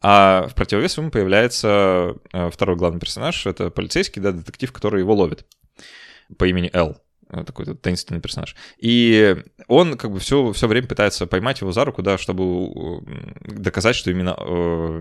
А 0.00 0.46
в 0.48 0.54
противовес 0.54 0.98
ему 0.98 1.10
появляется 1.10 2.16
э, 2.32 2.50
второй 2.50 2.76
главный 2.76 3.00
персонаж, 3.00 3.46
это 3.46 3.70
полицейский, 3.70 4.20
да, 4.20 4.32
детектив, 4.32 4.72
который 4.72 5.00
его 5.00 5.14
ловит 5.14 5.46
по 6.36 6.44
имени 6.46 6.70
Эл. 6.72 6.96
Э, 7.32 7.44
такой 7.44 7.64
таинственный 7.64 8.20
персонаж. 8.20 8.54
И 8.76 9.36
он 9.66 9.96
как 9.96 10.10
бы 10.10 10.18
все, 10.20 10.52
все 10.52 10.68
время 10.68 10.86
пытается 10.86 11.26
поймать 11.26 11.62
его 11.62 11.72
за 11.72 11.84
руку, 11.86 12.02
да, 12.02 12.18
чтобы 12.18 13.00
доказать, 13.40 13.96
что 13.96 14.10
именно 14.10 14.36
э, 14.38 15.00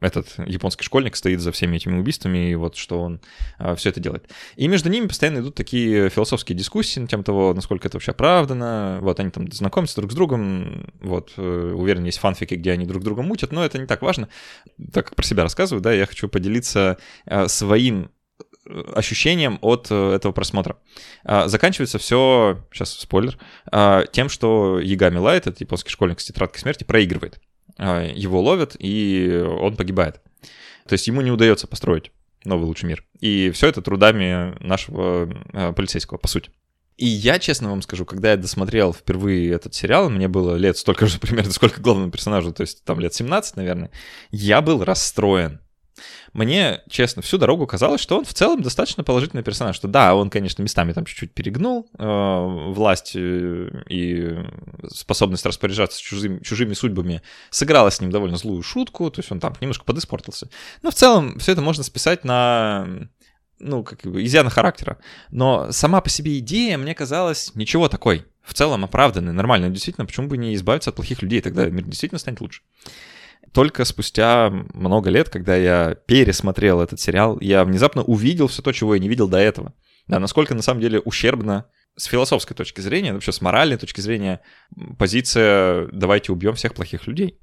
этот 0.00 0.28
японский 0.46 0.84
школьник 0.84 1.14
стоит 1.14 1.40
за 1.40 1.52
всеми 1.52 1.76
этими 1.76 1.98
убийствами, 1.98 2.50
и 2.50 2.54
вот 2.54 2.76
что 2.76 3.02
он 3.02 3.20
э, 3.58 3.74
все 3.76 3.90
это 3.90 4.00
делает. 4.00 4.30
И 4.56 4.66
между 4.66 4.88
ними 4.88 5.08
постоянно 5.08 5.40
идут 5.40 5.56
такие 5.56 6.08
философские 6.08 6.56
дискуссии 6.56 7.00
на 7.00 7.06
тему 7.06 7.22
того, 7.22 7.52
насколько 7.52 7.86
это 7.86 7.96
вообще 7.96 8.12
оправдано. 8.12 8.98
Вот 9.02 9.20
они 9.20 9.30
там 9.30 9.52
знакомятся 9.52 9.96
друг 9.96 10.12
с 10.12 10.14
другом. 10.14 10.90
Вот, 11.02 11.36
уверен, 11.36 12.04
есть 12.04 12.18
фанфики, 12.18 12.54
где 12.54 12.72
они 12.72 12.86
друг 12.86 13.04
друга 13.04 13.20
мутят, 13.20 13.52
но 13.52 13.62
это 13.62 13.78
не 13.78 13.86
так 13.86 14.00
важно. 14.00 14.28
Так 14.92 15.08
как 15.08 15.16
про 15.16 15.24
себя 15.24 15.42
рассказываю, 15.42 15.82
да, 15.82 15.92
я 15.92 16.06
хочу 16.06 16.28
поделиться 16.28 16.96
своим 17.46 18.10
ощущением 18.94 19.58
от 19.62 19.90
этого 19.90 20.32
просмотра. 20.32 20.76
Заканчивается 21.24 21.98
все, 21.98 22.64
сейчас 22.72 22.92
спойлер, 22.92 23.38
тем, 24.12 24.28
что 24.28 24.78
Ягами 24.80 25.18
Лайт, 25.18 25.46
этот 25.46 25.60
японский 25.60 25.90
школьник 25.90 26.20
с 26.20 26.24
тетрадкой 26.24 26.60
смерти, 26.60 26.84
проигрывает. 26.84 27.40
Его 27.78 28.40
ловят, 28.40 28.76
и 28.78 29.42
он 29.60 29.76
погибает. 29.76 30.20
То 30.86 30.94
есть 30.94 31.06
ему 31.06 31.20
не 31.20 31.30
удается 31.30 31.66
построить 31.66 32.12
новый 32.44 32.66
лучший 32.66 32.86
мир. 32.86 33.04
И 33.20 33.50
все 33.50 33.68
это 33.68 33.82
трудами 33.82 34.56
нашего 34.60 35.72
полицейского, 35.74 36.18
по 36.18 36.28
сути. 36.28 36.50
И 36.98 37.06
я, 37.06 37.38
честно 37.38 37.70
вам 37.70 37.80
скажу, 37.80 38.04
когда 38.04 38.32
я 38.32 38.36
досмотрел 38.36 38.92
впервые 38.92 39.52
этот 39.52 39.72
сериал, 39.72 40.10
мне 40.10 40.26
было 40.26 40.56
лет 40.56 40.76
столько 40.76 41.06
же 41.06 41.18
примерно, 41.20 41.52
сколько 41.52 41.80
главному 41.80 42.10
персонажу, 42.10 42.52
то 42.52 42.62
есть 42.62 42.84
там 42.84 42.98
лет 42.98 43.14
17, 43.14 43.56
наверное, 43.56 43.90
я 44.32 44.60
был 44.60 44.84
расстроен. 44.84 45.60
Мне, 46.32 46.82
честно, 46.88 47.22
всю 47.22 47.38
дорогу 47.38 47.66
казалось, 47.66 48.00
что 48.00 48.18
он 48.18 48.24
в 48.24 48.34
целом 48.34 48.62
достаточно 48.62 49.04
положительный 49.04 49.42
персонаж. 49.42 49.76
Что 49.76 49.88
да, 49.88 50.14
он, 50.14 50.30
конечно, 50.30 50.62
местами 50.62 50.92
там 50.92 51.04
чуть-чуть 51.04 51.32
перегнул 51.32 51.88
э, 51.98 52.72
власть 52.72 53.12
э, 53.14 53.70
и 53.88 54.36
способность 54.92 55.46
распоряжаться 55.46 56.00
чужими, 56.00 56.42
чужими 56.42 56.74
судьбами 56.74 57.22
сыграла 57.50 57.90
с 57.90 58.00
ним 58.00 58.10
довольно 58.10 58.36
злую 58.36 58.62
шутку, 58.62 59.10
то 59.10 59.20
есть 59.20 59.30
он 59.32 59.40
там 59.40 59.54
немножко 59.60 59.84
подиспортился. 59.84 60.48
Но 60.82 60.90
в 60.90 60.94
целом 60.94 61.38
все 61.38 61.52
это 61.52 61.60
можно 61.60 61.82
списать 61.82 62.24
на 62.24 63.08
ну, 63.60 63.82
как 63.82 64.00
бы, 64.02 64.24
изъяна 64.24 64.50
характера. 64.50 64.98
Но 65.30 65.72
сама 65.72 66.00
по 66.00 66.08
себе 66.08 66.38
идея 66.38 66.78
мне 66.78 66.94
казалась 66.94 67.52
ничего 67.54 67.88
такой. 67.88 68.24
В 68.42 68.54
целом 68.54 68.84
оправданной, 68.84 69.32
нормальной. 69.32 69.70
Действительно, 69.70 70.06
почему 70.06 70.28
бы 70.28 70.38
не 70.38 70.54
избавиться 70.54 70.90
от 70.90 70.96
плохих 70.96 71.22
людей? 71.22 71.40
Тогда 71.40 71.66
мир 71.66 71.84
действительно 71.84 72.18
станет 72.18 72.40
лучше. 72.40 72.62
Только 73.52 73.84
спустя 73.84 74.50
много 74.74 75.10
лет, 75.10 75.28
когда 75.30 75.56
я 75.56 75.94
пересмотрел 76.06 76.80
этот 76.80 77.00
сериал, 77.00 77.38
я 77.40 77.64
внезапно 77.64 78.02
увидел 78.02 78.48
все 78.48 78.62
то, 78.62 78.72
чего 78.72 78.94
я 78.94 79.00
не 79.00 79.08
видел 79.08 79.28
до 79.28 79.38
этого. 79.38 79.74
Да, 80.06 80.18
насколько 80.18 80.54
на 80.54 80.62
самом 80.62 80.80
деле 80.80 81.00
ущербно 81.00 81.66
с 81.96 82.04
философской 82.04 82.54
точки 82.54 82.80
зрения, 82.80 83.12
вообще 83.12 83.32
с 83.32 83.40
моральной 83.40 83.76
точки 83.76 84.00
зрения, 84.00 84.40
позиция 84.98 85.88
«давайте 85.92 86.32
убьем 86.32 86.54
всех 86.54 86.74
плохих 86.74 87.06
людей». 87.06 87.38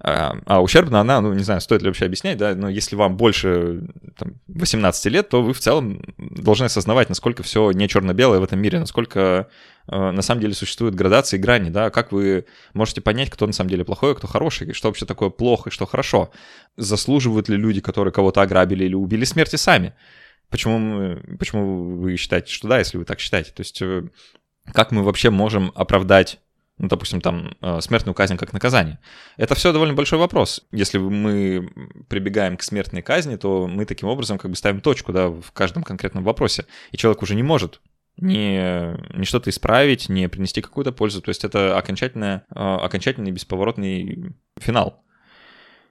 А, 0.00 0.36
а 0.46 0.62
ущербна 0.62 1.00
она, 1.00 1.20
ну, 1.20 1.32
не 1.32 1.42
знаю, 1.42 1.60
стоит 1.60 1.82
ли 1.82 1.88
вообще 1.88 2.06
объяснять, 2.06 2.36
да, 2.36 2.54
но 2.54 2.68
если 2.68 2.96
вам 2.96 3.16
больше 3.16 3.82
там, 4.18 4.34
18 4.48 5.06
лет, 5.06 5.28
то 5.28 5.42
вы 5.42 5.52
в 5.52 5.60
целом 5.60 6.02
должны 6.18 6.66
осознавать, 6.66 7.08
насколько 7.08 7.42
все 7.42 7.70
не 7.70 7.88
черно-белое 7.88 8.40
в 8.40 8.44
этом 8.44 8.60
мире, 8.60 8.80
насколько 8.80 9.48
э, 9.86 10.10
на 10.10 10.22
самом 10.22 10.40
деле 10.40 10.54
существуют 10.54 10.94
градации 10.94 11.36
и 11.36 11.40
грани, 11.40 11.70
да, 11.70 11.90
как 11.90 12.12
вы 12.12 12.46
можете 12.74 13.00
понять, 13.00 13.30
кто 13.30 13.46
на 13.46 13.52
самом 13.52 13.70
деле 13.70 13.84
плохой, 13.84 14.12
а 14.12 14.14
кто 14.14 14.26
хороший, 14.26 14.68
и 14.68 14.72
что 14.72 14.88
вообще 14.88 15.06
такое 15.06 15.30
плохо 15.30 15.70
и 15.70 15.72
что 15.72 15.86
хорошо. 15.86 16.30
Заслуживают 16.76 17.48
ли 17.48 17.56
люди, 17.56 17.80
которые 17.80 18.12
кого-то 18.12 18.42
ограбили 18.42 18.84
или 18.84 18.94
убили 18.94 19.24
смерти 19.24 19.56
сами? 19.56 19.94
Почему, 20.50 21.16
почему 21.38 21.96
вы 21.96 22.16
считаете, 22.16 22.52
что 22.52 22.68
да, 22.68 22.78
если 22.78 22.98
вы 22.98 23.04
так 23.04 23.20
считаете? 23.20 23.52
То 23.52 23.60
есть 23.60 23.80
э, 23.80 24.02
как 24.72 24.90
мы 24.90 25.02
вообще 25.02 25.30
можем 25.30 25.72
оправдать 25.74 26.40
ну, 26.78 26.88
допустим, 26.88 27.20
там, 27.20 27.56
э, 27.60 27.80
смертную 27.80 28.14
казнь 28.14 28.36
как 28.36 28.52
наказание. 28.52 28.98
Это 29.36 29.54
все 29.54 29.72
довольно 29.72 29.94
большой 29.94 30.18
вопрос. 30.18 30.66
Если 30.72 30.98
мы 30.98 31.70
прибегаем 32.08 32.56
к 32.56 32.62
смертной 32.62 33.02
казни, 33.02 33.36
то 33.36 33.68
мы 33.68 33.84
таким 33.84 34.08
образом 34.08 34.38
как 34.38 34.50
бы 34.50 34.56
ставим 34.56 34.80
точку, 34.80 35.12
да, 35.12 35.28
в 35.28 35.52
каждом 35.52 35.84
конкретном 35.84 36.24
вопросе. 36.24 36.66
И 36.90 36.96
человек 36.96 37.22
уже 37.22 37.34
не 37.34 37.44
может 37.44 37.80
не, 38.16 38.96
не 39.16 39.24
что-то 39.24 39.50
исправить, 39.50 40.08
не 40.08 40.28
принести 40.28 40.60
какую-то 40.62 40.92
пользу. 40.92 41.20
То 41.20 41.30
есть 41.30 41.44
это 41.44 41.76
окончательное, 41.76 42.44
э, 42.50 42.54
окончательный 42.54 43.30
бесповоротный 43.30 44.34
финал. 44.58 45.02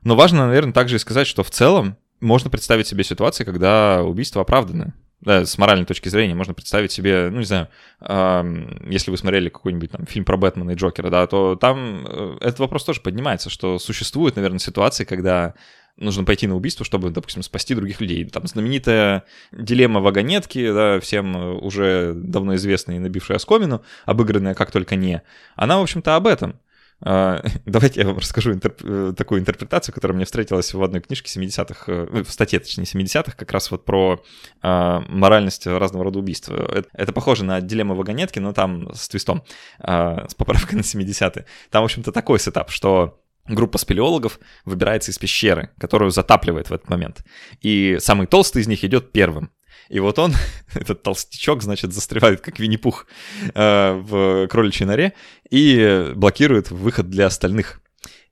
Но 0.01 0.15
важно, 0.15 0.47
наверное, 0.47 0.73
также 0.73 0.97
и 0.97 0.99
сказать, 0.99 1.27
что 1.27 1.43
в 1.43 1.49
целом 1.49 1.97
можно 2.19 2.49
представить 2.49 2.87
себе 2.87 3.03
ситуации, 3.03 3.43
когда 3.43 4.03
убийство 4.03 4.41
оправданы 4.41 4.93
да, 5.25 5.45
с 5.45 5.57
моральной 5.57 5.85
точки 5.85 6.09
зрения 6.09 6.35
можно 6.35 6.53
представить 6.53 6.91
себе, 6.91 7.29
ну, 7.31 7.39
не 7.39 7.45
знаю, 7.45 7.69
э, 8.01 8.43
если 8.89 9.09
вы 9.09 9.17
смотрели 9.17 9.49
какой-нибудь 9.49 9.91
там 9.91 10.05
фильм 10.05 10.25
про 10.25 10.37
Бэтмена 10.37 10.71
и 10.71 10.75
Джокера, 10.75 11.09
да, 11.09 11.25
то 11.27 11.55
там 11.55 12.05
э, 12.05 12.37
этот 12.41 12.59
вопрос 12.59 12.83
тоже 12.83 13.01
поднимается, 13.01 13.49
что 13.49 13.79
существуют, 13.79 14.35
наверное, 14.35 14.59
ситуации, 14.59 15.05
когда 15.05 15.53
нужно 15.95 16.23
пойти 16.25 16.47
на 16.47 16.55
убийство, 16.55 16.85
чтобы, 16.85 17.09
допустим, 17.09 17.43
спасти 17.43 17.75
других 17.75 18.01
людей. 18.01 18.25
Там 18.25 18.47
знаменитая 18.47 19.23
дилемма 19.51 20.01
вагонетки, 20.01 20.71
да, 20.73 20.99
всем 20.99 21.63
уже 21.63 22.13
давно 22.15 22.55
известная 22.55 22.97
и 22.97 22.99
набившая 22.99 23.37
оскомину, 23.37 23.83
обыгранная 24.05 24.55
как 24.55 24.71
только 24.71 24.95
не, 24.95 25.21
она, 25.55 25.79
в 25.79 25.83
общем-то, 25.83 26.15
об 26.15 26.27
этом. 26.27 26.59
А, 27.01 27.43
давайте 27.65 28.01
я 28.01 28.07
вам 28.07 28.17
расскажу 28.17 28.53
интерп... 28.53 28.81
Э, 28.83 29.13
такую 29.15 29.41
интерпретацию, 29.41 29.93
которая 29.93 30.15
мне 30.15 30.25
встретилась 30.25 30.73
в 30.73 30.81
одной 30.81 31.01
книжке 31.01 31.39
70-х, 31.39 31.91
э, 31.91 32.07
ну, 32.11 32.23
в 32.23 32.31
статье, 32.31 32.59
точнее, 32.59 32.85
70-х, 32.85 33.33
как 33.37 33.51
раз 33.51 33.71
вот 33.71 33.85
про 33.85 34.23
э, 34.61 34.99
моральность 35.07 35.67
разного 35.67 36.05
рода 36.05 36.19
убийств. 36.19 36.49
Это, 36.49 37.13
похоже 37.13 37.45
на 37.45 37.61
дилемму 37.61 37.95
вагонетки, 37.95 38.39
но 38.39 38.53
там 38.53 38.93
с 38.93 39.07
твистом, 39.09 39.43
э, 39.79 40.27
с 40.27 40.35
поправкой 40.35 40.77
на 40.77 40.81
70-е. 40.81 41.45
Там, 41.69 41.81
в 41.81 41.85
общем-то, 41.85 42.11
такой 42.11 42.39
сетап, 42.39 42.71
что 42.71 43.19
группа 43.47 43.77
спелеологов 43.77 44.39
выбирается 44.65 45.11
из 45.11 45.17
пещеры, 45.17 45.71
которую 45.79 46.11
затапливает 46.11 46.69
в 46.69 46.73
этот 46.73 46.89
момент. 46.89 47.23
И 47.61 47.97
самый 47.99 48.27
толстый 48.27 48.61
из 48.61 48.67
них 48.67 48.83
идет 48.83 49.11
первым. 49.11 49.51
И 49.89 49.99
вот 49.99 50.19
он, 50.19 50.33
этот 50.73 51.03
толстячок, 51.03 51.63
значит, 51.63 51.93
застревает, 51.93 52.41
как 52.41 52.59
Винни-Пух, 52.59 53.07
э, 53.53 53.93
в 53.93 54.47
кроличьей 54.47 54.87
норе 54.87 55.13
и 55.49 56.11
блокирует 56.15 56.71
выход 56.71 57.09
для 57.09 57.27
остальных. 57.27 57.79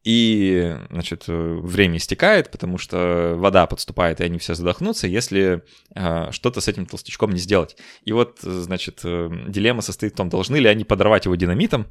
И, 0.04 0.76
значит, 0.90 1.26
время 1.28 1.98
истекает, 1.98 2.50
потому 2.50 2.80
что 2.80 3.36
вода 3.38 3.68
подступает, 3.68 4.20
и 4.20 4.24
они 4.24 4.40
все 4.40 4.56
задохнутся, 4.56 5.06
если 5.06 5.64
э, 5.96 6.32
что-то 6.32 6.60
с 6.60 6.68
этим 6.68 6.88
толстячком 6.88 7.32
не 7.32 7.40
сделать. 7.40 7.78
И 8.04 8.12
вот, 8.12 8.40
значит, 8.42 9.02
э, 9.04 9.30
дилемма 9.48 9.82
состоит 9.82 10.14
в 10.14 10.18
том, 10.18 10.30
должны 10.30 10.56
ли 10.58 10.68
они 10.68 10.86
подорвать 10.86 11.26
его 11.26 11.36
динамитом, 11.36 11.86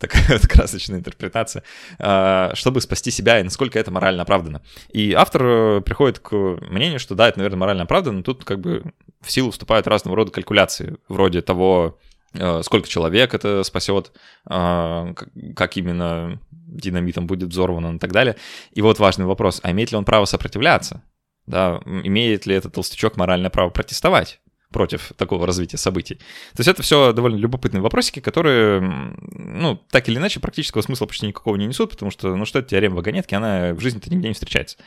такая 0.00 0.24
вот 0.30 0.46
красочная 0.48 0.98
интерпретация, 0.98 1.62
а, 1.98 2.52
чтобы 2.54 2.80
спасти 2.80 3.10
себя 3.10 3.38
и 3.38 3.42
насколько 3.42 3.78
это 3.78 3.90
морально 3.90 4.22
оправдано. 4.22 4.62
И 4.88 5.12
автор 5.12 5.42
э, 5.44 5.80
приходит 5.82 6.18
к 6.18 6.32
мнению, 6.34 6.98
что 6.98 7.14
да, 7.14 7.28
это, 7.28 7.38
наверное, 7.38 7.58
морально 7.58 7.82
оправдано, 7.84 8.18
но 8.18 8.22
тут 8.22 8.44
как 8.44 8.60
бы 8.60 8.92
в 9.20 9.30
силу 9.30 9.50
вступают 9.50 9.86
разного 9.86 10.16
рода 10.16 10.32
калькуляции, 10.32 10.96
вроде 11.08 11.42
того, 11.42 11.98
э, 12.32 12.62
сколько 12.62 12.88
человек 12.88 13.34
это 13.34 13.62
спасет, 13.62 14.12
а, 14.46 15.14
как 15.54 15.76
именно 15.76 16.40
динамитом 16.50 17.26
будет 17.26 17.50
взорвано 17.50 17.96
и 17.96 17.98
так 17.98 18.12
далее. 18.12 18.36
И 18.72 18.82
вот 18.82 18.98
важный 18.98 19.26
вопрос, 19.26 19.60
а 19.62 19.70
имеет 19.70 19.92
ли 19.92 19.98
он 19.98 20.04
право 20.04 20.24
сопротивляться? 20.24 21.02
Да, 21.46 21.80
имеет 21.84 22.46
ли 22.46 22.54
этот 22.54 22.74
толстячок 22.74 23.16
моральное 23.16 23.50
право 23.50 23.70
протестовать? 23.70 24.40
Против 24.70 25.12
такого 25.16 25.46
развития 25.46 25.76
событий. 25.76 26.16
То 26.54 26.60
есть 26.60 26.68
это 26.68 26.82
все 26.82 27.12
довольно 27.12 27.36
любопытные 27.36 27.82
вопросики, 27.82 28.20
которые, 28.20 28.80
ну, 28.80 29.80
так 29.90 30.08
или 30.08 30.16
иначе, 30.16 30.40
практического 30.40 30.82
смысла 30.82 31.06
почти 31.06 31.26
никакого 31.26 31.56
не 31.56 31.66
несут, 31.66 31.90
потому 31.90 32.10
что, 32.10 32.34
ну, 32.36 32.44
что 32.44 32.60
это 32.60 32.68
теорема 32.68 32.96
вагонетки, 32.96 33.34
она 33.34 33.74
в 33.74 33.80
жизни-то 33.80 34.10
нигде 34.10 34.28
не 34.28 34.34
встречается. 34.34 34.78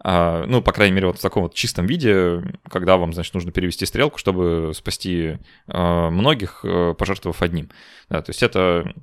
А, 0.00 0.44
ну, 0.46 0.62
по 0.62 0.72
крайней 0.72 0.94
мере, 0.94 1.08
вот 1.08 1.18
в 1.18 1.22
таком 1.22 1.44
вот 1.44 1.54
чистом 1.54 1.86
виде, 1.86 2.42
когда 2.68 2.96
вам, 2.96 3.12
значит, 3.12 3.34
нужно 3.34 3.52
перевести 3.52 3.84
стрелку, 3.86 4.18
чтобы 4.18 4.72
спасти 4.74 5.38
а, 5.66 6.10
многих, 6.10 6.60
а, 6.64 6.94
пожертвовав 6.94 7.42
одним. 7.42 7.70
Да, 8.08 8.22
то 8.22 8.30
есть 8.30 8.42
это 8.42 8.94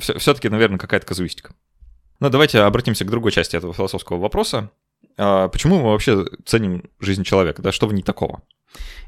все-таки, 0.00 0.48
наверное, 0.48 0.78
какая-то 0.78 1.06
казуистика. 1.06 1.54
Но 2.20 2.30
давайте 2.30 2.60
обратимся 2.60 3.04
к 3.04 3.10
другой 3.10 3.32
части 3.32 3.56
этого 3.56 3.74
философского 3.74 4.18
вопроса. 4.18 4.70
А, 5.16 5.48
почему 5.48 5.78
мы 5.78 5.90
вообще 5.90 6.24
ценим 6.44 6.90
жизнь 7.00 7.24
человека? 7.24 7.62
Да, 7.62 7.72
что 7.72 7.86
в 7.86 7.94
ней 7.94 8.02
такого? 8.02 8.42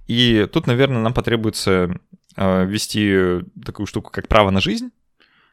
И 0.06 0.48
тут, 0.52 0.66
наверное, 0.66 1.02
нам 1.02 1.12
потребуется 1.12 1.90
э, 2.36 2.64
ввести 2.64 3.44
такую 3.64 3.86
штуку, 3.86 4.10
как 4.10 4.26
право 4.28 4.50
на 4.50 4.60
жизнь. 4.60 4.90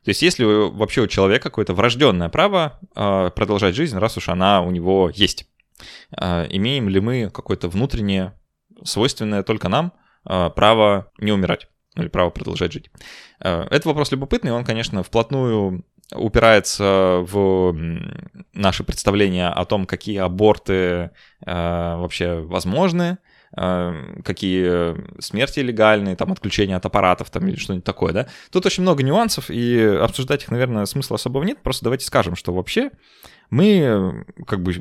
То 0.03 0.09
есть 0.09 0.21
если 0.21 0.43
вообще 0.45 1.01
у 1.01 1.07
человека 1.07 1.49
какое-то 1.49 1.73
врожденное 1.73 2.29
право 2.29 2.79
э, 2.95 3.31
продолжать 3.35 3.75
жизнь, 3.75 3.97
раз 3.97 4.17
уж 4.17 4.29
она 4.29 4.61
у 4.61 4.71
него 4.71 5.11
есть. 5.13 5.47
Имеем 6.11 6.87
ли 6.87 7.01
мы 7.01 7.29
какое-то 7.29 7.67
внутреннее, 7.67 8.39
свойственное 8.83 9.43
только 9.43 9.67
нам, 9.67 9.91
право 10.23 11.11
не 11.17 11.33
умирать 11.33 11.67
или 11.97 12.07
право 12.07 12.29
продолжать 12.29 12.71
жить? 12.71 12.89
Это 13.39 13.81
вопрос 13.83 14.11
любопытный, 14.11 14.53
он, 14.53 14.63
конечно, 14.63 15.03
вплотную 15.03 15.83
упирается 16.13 17.23
в 17.27 17.75
наше 18.53 18.83
представление 18.83 19.47
о 19.47 19.65
том, 19.65 19.85
какие 19.85 20.19
аборты 20.19 21.11
вообще 21.45 22.41
возможны, 22.41 23.17
какие 23.53 25.21
смерти 25.21 25.59
легальные, 25.59 26.15
там, 26.15 26.31
отключение 26.31 26.77
от 26.77 26.85
аппаратов, 26.85 27.29
там, 27.29 27.47
или 27.47 27.55
что-нибудь 27.55 27.85
такое, 27.85 28.13
да. 28.13 28.27
Тут 28.51 28.65
очень 28.65 28.83
много 28.83 29.03
нюансов, 29.03 29.49
и 29.49 29.79
обсуждать 29.79 30.43
их, 30.43 30.51
наверное, 30.51 30.85
смысла 30.85 31.15
особого 31.15 31.43
нет, 31.43 31.61
просто 31.61 31.83
давайте 31.83 32.05
скажем, 32.05 32.35
что 32.35 32.53
вообще 32.53 32.91
мы 33.49 34.25
как 34.47 34.61
бы 34.61 34.73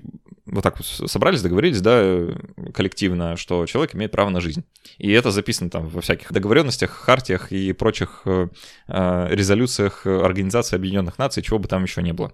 вот 0.46 0.62
так 0.62 0.78
вот 0.78 0.86
собрались, 1.10 1.42
договорились, 1.42 1.80
да, 1.80 2.26
коллективно, 2.72 3.36
что 3.36 3.66
человек 3.66 3.94
имеет 3.94 4.12
право 4.12 4.30
на 4.30 4.40
жизнь. 4.40 4.64
И 4.98 5.10
это 5.10 5.30
записано 5.30 5.70
там 5.70 5.88
во 5.88 6.00
всяких 6.00 6.32
договоренностях, 6.32 6.90
хартиях 6.90 7.52
и 7.52 7.72
прочих 7.72 8.22
э, 8.26 8.48
э 8.88 9.28
резолюциях 9.30 10.06
Организации 10.06 10.76
Объединенных 10.76 11.18
Наций, 11.18 11.42
чего 11.42 11.58
бы 11.58 11.68
там 11.68 11.82
еще 11.82 12.02
не 12.02 12.12
было. 12.12 12.32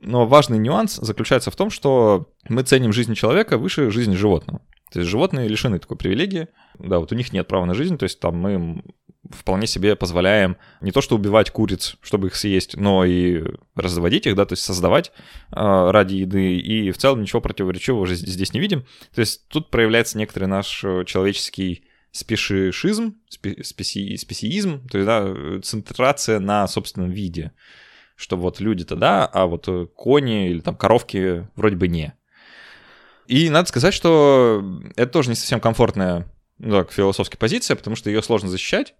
Но 0.00 0.26
важный 0.26 0.58
нюанс 0.58 0.96
заключается 0.96 1.50
в 1.50 1.56
том, 1.56 1.70
что 1.70 2.28
мы 2.48 2.62
ценим 2.64 2.92
жизнь 2.92 3.14
человека 3.14 3.56
выше 3.56 3.90
жизни 3.90 4.14
животного. 4.14 4.60
То 4.92 4.98
есть 4.98 5.10
животные 5.10 5.48
лишены 5.48 5.78
такой 5.78 5.96
привилегии, 5.96 6.48
да, 6.78 6.98
вот 6.98 7.12
у 7.12 7.14
них 7.14 7.32
нет 7.32 7.48
права 7.48 7.64
на 7.64 7.74
жизнь, 7.74 7.96
то 7.96 8.04
есть 8.04 8.20
там 8.20 8.36
мы 8.36 8.82
вполне 9.30 9.66
себе 9.66 9.96
позволяем 9.96 10.56
не 10.80 10.92
то 10.92 11.00
что 11.00 11.16
убивать 11.16 11.50
куриц, 11.50 11.96
чтобы 12.02 12.26
их 12.26 12.34
съесть, 12.34 12.76
но 12.76 13.04
и 13.04 13.42
разводить 13.74 14.26
их, 14.26 14.34
да, 14.34 14.44
то 14.44 14.52
есть 14.52 14.64
создавать 14.64 15.12
э, 15.50 15.90
ради 15.90 16.16
еды, 16.16 16.56
и 16.56 16.90
в 16.90 16.98
целом 16.98 17.22
ничего 17.22 17.40
противоречивого 17.40 18.02
уже 18.02 18.16
здесь 18.16 18.52
не 18.52 18.60
видим. 18.60 18.84
То 19.14 19.20
есть 19.20 19.48
тут 19.48 19.70
проявляется 19.70 20.18
некоторый 20.18 20.44
наш 20.44 20.84
э, 20.84 21.04
человеческий 21.06 21.84
спешишизм, 22.10 23.14
спеси, 23.30 24.16
спесиизм, 24.18 24.86
то 24.88 24.98
есть, 24.98 25.06
да, 25.06 25.60
центрация 25.62 26.38
на 26.40 26.68
собственном 26.68 27.10
виде, 27.10 27.52
что 28.16 28.36
вот 28.36 28.60
люди-то 28.60 28.96
да, 28.96 29.24
а 29.24 29.46
вот 29.46 29.66
кони 29.94 30.50
или 30.50 30.60
там 30.60 30.76
коровки 30.76 31.48
вроде 31.56 31.76
бы 31.76 31.88
не. 31.88 32.12
И 33.26 33.48
надо 33.50 33.68
сказать, 33.68 33.94
что 33.94 34.64
это 34.96 35.12
тоже 35.12 35.30
не 35.30 35.34
совсем 35.34 35.60
комфортная 35.60 36.26
ну, 36.58 36.70
так, 36.70 36.92
философская 36.92 37.38
позиция, 37.38 37.76
потому 37.76 37.96
что 37.96 38.10
ее 38.10 38.22
сложно 38.22 38.48
защищать, 38.48 38.94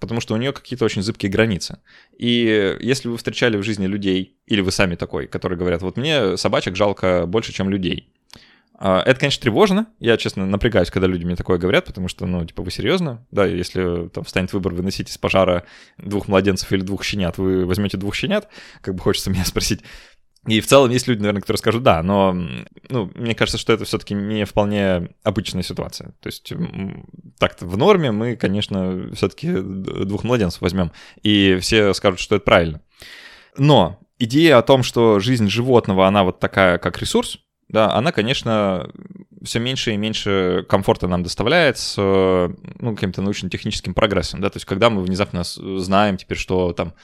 потому 0.00 0.20
что 0.20 0.34
у 0.34 0.36
нее 0.36 0.52
какие-то 0.52 0.84
очень 0.84 1.02
зыбкие 1.02 1.30
границы. 1.30 1.78
И 2.16 2.76
если 2.80 3.08
вы 3.08 3.16
встречали 3.16 3.56
в 3.56 3.62
жизни 3.62 3.86
людей, 3.86 4.38
или 4.46 4.60
вы 4.60 4.70
сами 4.70 4.94
такой, 4.94 5.26
которые 5.26 5.58
говорят, 5.58 5.82
вот 5.82 5.96
мне 5.96 6.36
собачек 6.36 6.76
жалко 6.76 7.24
больше, 7.26 7.52
чем 7.52 7.70
людей, 7.70 8.12
а, 8.80 9.02
это, 9.04 9.18
конечно, 9.18 9.42
тревожно. 9.42 9.88
Я, 9.98 10.16
честно, 10.16 10.46
напрягаюсь, 10.46 10.90
когда 10.90 11.08
люди 11.08 11.24
мне 11.24 11.34
такое 11.34 11.58
говорят, 11.58 11.86
потому 11.86 12.06
что, 12.06 12.26
ну, 12.26 12.44
типа, 12.44 12.62
вы 12.62 12.70
серьезно? 12.70 13.26
Да, 13.32 13.44
если 13.44 14.08
там 14.08 14.22
встанет 14.22 14.52
выбор 14.52 14.72
выносить 14.72 15.10
из 15.10 15.18
пожара 15.18 15.64
двух 15.96 16.28
младенцев 16.28 16.70
или 16.70 16.82
двух 16.82 17.02
щенят, 17.02 17.38
вы 17.38 17.66
возьмете 17.66 17.96
двух 17.96 18.14
щенят? 18.14 18.48
Как 18.80 18.94
бы 18.94 19.00
хочется 19.00 19.30
меня 19.30 19.44
спросить. 19.46 19.80
И 20.48 20.60
в 20.60 20.66
целом 20.66 20.90
есть 20.90 21.06
люди, 21.06 21.20
наверное, 21.20 21.42
которые 21.42 21.58
скажут 21.58 21.82
да, 21.82 22.02
но 22.02 22.32
ну, 22.88 23.10
мне 23.14 23.34
кажется, 23.34 23.58
что 23.58 23.72
это 23.72 23.84
все-таки 23.84 24.14
не 24.14 24.44
вполне 24.44 25.10
обычная 25.22 25.62
ситуация. 25.62 26.14
То 26.20 26.28
есть 26.28 26.52
так-то 27.38 27.66
в 27.66 27.76
норме 27.76 28.12
мы, 28.12 28.34
конечно, 28.36 29.10
все-таки 29.14 29.52
двух 29.52 30.24
младенцев 30.24 30.62
возьмем, 30.62 30.92
и 31.22 31.58
все 31.60 31.92
скажут, 31.92 32.20
что 32.20 32.36
это 32.36 32.44
правильно. 32.44 32.80
Но 33.58 33.98
идея 34.18 34.58
о 34.58 34.62
том, 34.62 34.82
что 34.82 35.20
жизнь 35.20 35.48
животного, 35.48 36.06
она 36.06 36.24
вот 36.24 36.40
такая, 36.40 36.78
как 36.78 36.98
ресурс, 36.98 37.38
да, 37.68 37.92
она, 37.92 38.12
конечно, 38.12 38.90
все 39.42 39.58
меньше 39.58 39.92
и 39.92 39.96
меньше 39.98 40.64
комфорта 40.68 41.06
нам 41.08 41.22
доставляет 41.22 41.76
с 41.76 41.96
ну, 41.98 42.94
каким-то 42.94 43.20
научно-техническим 43.20 43.92
прогрессом, 43.92 44.40
да, 44.40 44.48
то 44.48 44.56
есть 44.56 44.66
когда 44.66 44.88
мы 44.88 45.02
внезапно 45.02 45.42
знаем 45.44 46.16
теперь, 46.16 46.38
что 46.38 46.72
там 46.72 46.94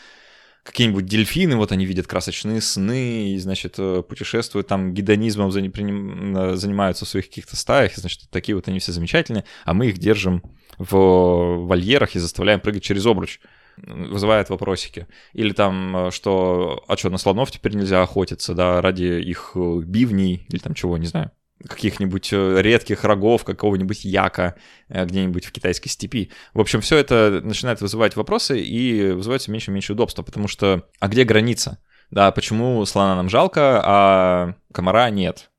какие-нибудь 0.65 1.05
дельфины, 1.05 1.57
вот 1.57 1.73
они 1.73 1.85
видят 1.85 2.07
красочные 2.07 2.61
сны, 2.61 3.35
и, 3.35 3.39
значит, 3.39 3.75
э, 3.79 4.03
путешествуют 4.03 4.67
там 4.67 4.95
гедонизмом, 4.95 5.51
э, 5.51 6.57
занимаются 6.57 7.05
в 7.05 7.09
своих 7.09 7.29
каких-то 7.29 7.55
стаях, 7.55 7.97
и, 7.97 8.01
значит, 8.01 8.23
такие 8.31 8.57
вот 8.57 8.67
они 8.67 8.79
все 8.79 8.91
замечательные, 8.91 9.45
а 9.65 9.75
мы 9.75 9.89
их 9.89 9.99
держим 9.99 10.43
в 10.79 11.67
вольерах 11.67 12.17
и 12.17 12.19
заставляем 12.19 12.61
прыгать 12.61 12.83
через 12.83 13.07
обруч 13.07 13.39
вызывает 13.77 14.51
вопросики. 14.51 15.09
Или 15.33 15.53
там, 15.53 16.09
э, 16.09 16.11
что, 16.11 16.83
а 16.89 16.97
что, 16.97 17.11
на 17.11 17.19
слонов 17.19 17.51
теперь 17.51 17.75
нельзя 17.75 18.03
охотиться, 18.03 18.55
да, 18.55 18.81
ради 18.81 19.21
их 19.21 19.53
бивней 19.55 20.47
или 20.49 20.59
там 20.59 20.75
чего, 20.75 20.97
не 20.97 21.07
знаю 21.07 21.31
каких-нибудь 21.69 22.33
э, 22.33 22.63
редких 22.63 23.05
рогов 23.05 23.45
какого-нибудь 23.45 24.05
яка 24.05 24.55
э, 24.89 25.05
где-нибудь 25.05 25.47
в 25.47 25.53
китайской 25.53 25.89
степи. 25.89 26.31
В 26.53 26.61
общем, 26.61 26.81
все 26.81 26.97
это 26.99 27.41
начинает 27.43 27.81
вызывать 27.81 28.17
вопросы 28.17 28.61
и 28.61 29.11
вызывает 29.13 29.43
все 29.43 29.53
меньше 29.53 29.71
и 29.71 29.75
меньше 29.75 29.93
удобства, 29.93 30.23
потому 30.23 30.49
что, 30.49 30.89
а 31.01 31.09
где 31.09 31.25
граница? 31.25 31.79
Да, 32.11 32.31
почему 32.33 32.85
слона 32.85 33.17
нам 33.17 33.29
жалко, 33.29 33.81
а 33.85 34.55
комара 34.73 35.11
нет? 35.11 35.51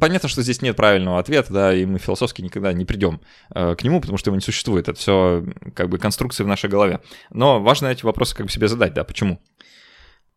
Понятно, 0.00 0.28
что 0.28 0.42
здесь 0.42 0.62
нет 0.62 0.76
правильного 0.76 1.18
ответа, 1.18 1.52
да, 1.52 1.74
и 1.74 1.84
мы 1.86 1.98
философски 1.98 2.42
никогда 2.42 2.72
не 2.72 2.84
придем 2.84 3.20
э, 3.54 3.74
к 3.76 3.82
нему, 3.82 4.00
потому 4.00 4.18
что 4.18 4.28
его 4.28 4.36
не 4.36 4.42
существует. 4.42 4.88
Это 4.88 4.98
все 4.98 5.44
как 5.74 5.88
бы 5.88 5.98
конструкции 5.98 6.44
в 6.44 6.48
нашей 6.48 6.68
голове. 6.68 7.00
Но 7.30 7.60
важно 7.60 7.86
эти 7.86 8.04
вопросы 8.04 8.36
как 8.36 8.46
бы 8.46 8.52
себе 8.52 8.68
задать, 8.68 8.94
да, 8.94 9.04
почему? 9.04 9.40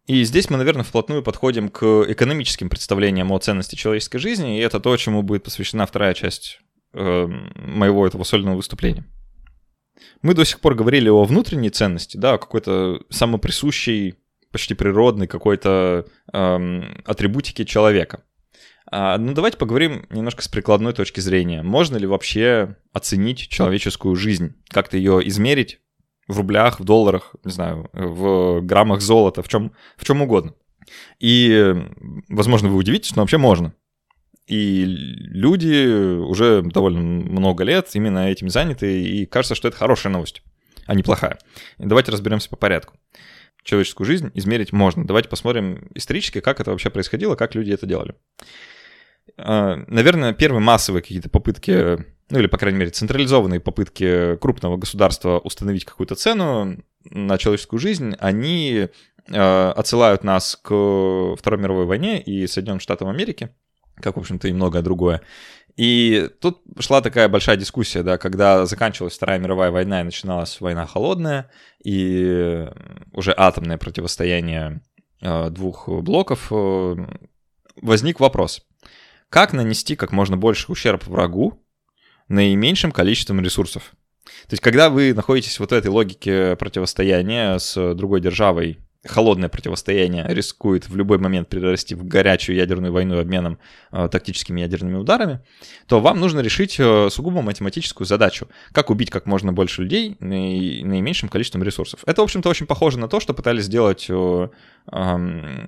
И 0.08 0.24
здесь 0.24 0.50
мы, 0.50 0.58
наверное, 0.58 0.86
вплотную 0.86 1.22
подходим 1.22 1.68
к 1.68 2.06
экономическим 2.08 2.70
представлениям 2.70 3.32
о 3.32 3.40
ценности 3.40 3.76
человеческой 3.76 4.20
жизни, 4.20 4.58
и 4.58 4.62
это 4.62 4.80
то, 4.80 4.96
чему 4.96 5.22
будет 5.22 5.44
посвящена 5.44 5.86
вторая 5.86 6.14
часть 6.14 6.62
э, 6.94 7.28
моего 7.56 8.08
этого 8.08 8.24
сольного 8.24 8.56
выступления. 8.56 9.06
Мы 10.22 10.34
до 10.34 10.46
сих 10.46 10.62
пор 10.62 10.76
говорили 10.76 11.10
о 11.10 11.26
внутренней 11.26 11.70
ценности, 11.70 12.16
да, 12.16 12.34
о 12.34 12.38
какой-то 12.38 13.02
самоприсущей, 13.10 14.16
почти 14.52 14.76
природной 14.76 15.28
какой-то 15.28 16.06
э, 16.32 16.82
атрибутике 17.06 17.66
человека. 17.66 18.24
А, 18.90 19.18
ну, 19.18 19.34
давайте 19.34 19.58
поговорим 19.58 20.06
немножко 20.10 20.42
с 20.42 20.48
прикладной 20.48 20.94
точки 20.94 21.20
зрения. 21.20 21.64
Можно 21.64 21.98
ли 21.98 22.08
вообще 22.08 22.78
оценить 22.94 23.50
человеческую 23.50 24.16
жизнь, 24.16 24.54
как-то 24.70 24.96
ее 24.96 25.28
измерить, 25.28 25.82
в 26.27 26.38
рублях, 26.38 26.79
в 26.79 26.84
долларах, 26.84 27.35
не 27.44 27.51
знаю, 27.51 27.90
в 27.94 28.61
граммах 28.61 29.01
золота, 29.01 29.42
в 29.42 29.48
чем, 29.48 29.74
в 29.96 30.05
чем 30.05 30.22
угодно. 30.22 30.53
И, 31.20 31.75
возможно, 32.29 32.70
вы 32.70 32.77
удивитесь, 32.77 33.16
но 33.16 33.24
вообще 33.24 33.37
можно. 33.37 33.74
И 34.46 34.85
люди 34.85 36.18
уже 36.20 36.61
довольно 36.61 37.00
много 37.00 37.63
лет 37.63 37.90
именно 37.94 38.29
этим 38.29 38.50
заняты, 38.50 39.01
и 39.03 39.25
кажется, 39.25 39.55
что 39.55 39.68
это 39.68 39.77
хорошая 39.77 40.13
новость, 40.13 40.42
а 40.85 40.96
не 40.96 41.03
плохая. 41.03 41.37
Давайте 41.77 42.11
разберемся 42.11 42.50
по 42.50 42.55
порядку. 42.55 42.96
Человеческую 43.63 44.07
жизнь 44.07 44.31
измерить 44.33 44.72
можно. 44.72 45.05
Давайте 45.05 45.27
посмотрим 45.27 45.90
исторически, 45.94 46.40
как 46.40 46.61
это 46.61 46.72
вообще 46.72 46.90
происходило, 46.90 47.35
как 47.35 47.55
люди 47.55 47.74
это 47.74 47.85
делали. 47.85 48.16
А, 49.37 49.83
наверное, 49.87 50.31
первые 50.31 50.61
массовые 50.61 51.01
какие-то 51.01 51.29
попытки 51.29 51.98
ну 52.29 52.40
или, 52.40 52.48
по 52.48 52.57
крайней 52.57 52.79
мере, 52.79 52.92
централизованные 52.92 53.59
попытки 53.59 54.35
крупного 54.37 54.77
государства 54.77 55.40
установить 55.40 55.85
какую-то 55.85 56.16
цену 56.16 56.77
на 57.05 57.37
человеческую 57.37 57.79
жизнь, 57.79 58.16
они 58.20 58.90
э, 59.29 59.70
отсылают 59.70 60.24
нас 60.24 60.59
к 60.61 61.35
Второй 61.37 61.59
мировой 61.59 61.85
войне 61.85 62.22
и 62.22 62.46
Соединенным 62.48 62.81
Штатам 62.81 63.07
Америки, 63.07 63.50
как, 63.96 64.18
в 64.18 64.20
общем-то, 64.20 64.48
и 64.48 64.53
многое 64.53 64.81
другое. 64.81 65.22
И 65.77 66.29
тут 66.42 66.61
шла 66.79 67.01
такая 67.01 67.29
большая 67.29 67.55
дискуссия, 67.55 68.03
да, 68.03 68.18
когда 68.18 68.66
заканчивалась 68.66 69.16
Вторая 69.16 69.40
мировая 69.40 69.72
война 69.72 70.01
и 70.01 70.05
начиналась 70.05 70.59
война 70.59 70.85
холодная, 70.85 71.50
и 71.83 72.68
уже 73.13 73.33
атомное 73.37 73.77
противостояние 73.77 74.81
э, 75.22 75.50
двух 75.50 75.87
блоков, 75.87 76.48
э, 76.51 76.96
возник 77.81 78.20
вопрос, 78.20 78.66
как 79.29 79.53
нанести 79.53 79.96
как 79.96 80.11
можно 80.11 80.35
больше 80.35 80.72
ущерб 80.72 81.05
врагу, 81.05 81.63
наименьшим 82.27 82.92
количеством 82.92 83.42
ресурсов. 83.42 83.92
То 84.24 84.53
есть, 84.53 84.61
когда 84.61 84.90
вы 84.90 85.13
находитесь 85.13 85.59
вот 85.59 85.72
в 85.72 85.74
этой 85.74 85.87
логике 85.87 86.55
противостояния 86.55 87.57
с 87.57 87.94
другой 87.96 88.22
державой, 88.22 88.79
холодное 89.05 89.50
противостояние 89.50 90.25
рискует 90.27 90.90
в 90.90 90.96
любой 90.96 91.18
момент 91.18 91.50
перерасти 91.50 91.96
в 91.96 92.05
горячую 92.05 92.55
ядерную 92.55 92.92
войну 92.92 93.20
обменом 93.20 93.60
э, 93.92 94.10
тактическими 94.12 94.62
ядерными 94.62 94.96
ударами, 94.96 95.42
то 95.88 96.00
вам 96.00 96.20
нужно 96.20 96.40
решить 96.42 96.75
э, 96.79 97.10
сугубо 97.10 97.42
математическую 97.42 98.05
задачу. 98.05 98.48
Как 98.72 98.90
убить 98.90 99.10
как 99.10 99.25
можно 99.25 99.53
больше 99.53 99.83
людей 99.83 100.18
наименьшим 100.20 101.29
количеством 101.29 101.64
ресурсов. 101.64 102.01
Это, 102.05 102.22
в 102.22 102.25
общем-то, 102.25 102.50
очень 102.50 102.66
похоже 102.66 103.00
на 103.00 103.07
то, 103.07 103.20
что 103.20 103.33
пытались 103.33 103.66
сделать 103.66 104.07
э, 104.10 104.50
э, 104.92 105.18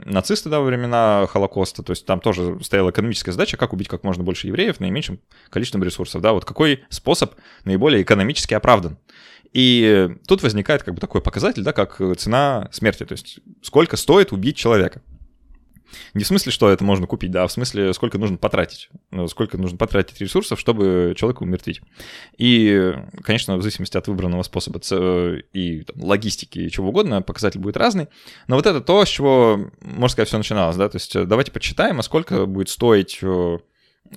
нацисты 0.06 0.50
да, 0.50 0.60
во 0.60 0.66
времена 0.66 1.28
Холокоста. 1.28 1.84
То 1.84 1.92
есть 1.92 2.06
там 2.06 2.20
тоже 2.20 2.60
стояла 2.64 2.92
экономическая 2.92 3.32
задача, 3.32 3.58
как 3.58 3.74
убить 3.74 3.88
как 3.88 4.04
можно 4.04 4.24
больше 4.24 4.48
евреев 4.48 4.80
наименьшим 4.80 5.20
количеством 5.50 5.84
ресурсов. 5.84 6.22
Да, 6.22 6.34
вот 6.34 6.46
какой 6.46 6.84
способ 6.90 7.36
наиболее 7.64 8.02
экономически 8.02 8.54
оправдан. 8.54 8.98
И 9.54 10.10
тут 10.28 10.44
возникает 10.44 10.84
как 10.84 10.94
бы 10.94 11.02
такой 11.02 11.22
показатель, 11.22 11.64
да, 11.64 11.74
как 11.74 12.02
цена 12.18 12.70
смерти, 12.72 13.06
то 13.06 13.14
есть 13.14 13.40
сколько 13.62 13.98
стоит 13.98 14.32
убить 14.32 14.58
человека. 14.58 15.02
Не 16.14 16.24
в 16.24 16.28
смысле, 16.28 16.52
что 16.52 16.70
это 16.70 16.84
можно 16.84 17.08
купить, 17.08 17.32
да, 17.32 17.44
а 17.44 17.48
в 17.48 17.52
смысле, 17.52 17.94
сколько 17.94 18.18
нужно 18.18 18.38
потратить. 18.38 18.90
Ну, 19.12 19.28
сколько 19.28 19.58
нужно 19.58 19.78
потратить 19.78 20.20
ресурсов, 20.22 20.60
чтобы 20.60 21.14
человека 21.18 21.44
умертвить. 21.44 21.82
И, 22.38 22.94
конечно, 23.24 23.58
в 23.58 23.62
зависимости 23.62 23.98
от 23.98 24.08
выбранного 24.08 24.44
способа 24.44 24.80
и 25.54 25.82
там, 25.82 26.04
логистики 26.04 26.60
и 26.60 26.70
чего 26.70 26.90
угодно, 26.90 27.22
показатель 27.22 27.60
будет 27.60 27.78
разный. 27.78 28.08
Но 28.48 28.56
вот 28.56 28.66
это 28.66 28.82
то, 28.82 29.04
с 29.04 29.10
чего, 29.10 29.72
можно 29.82 30.10
сказать, 30.10 30.28
все 30.28 30.38
начиналось, 30.38 30.78
да. 30.78 30.90
То 30.90 30.98
есть 30.98 31.14
давайте 31.26 31.52
почитаем, 31.52 32.00
а 32.00 32.04
сколько 32.04 32.46
будет 32.46 32.70
стоить 32.70 33.20
э, 33.22 33.58
Э, 33.60 33.60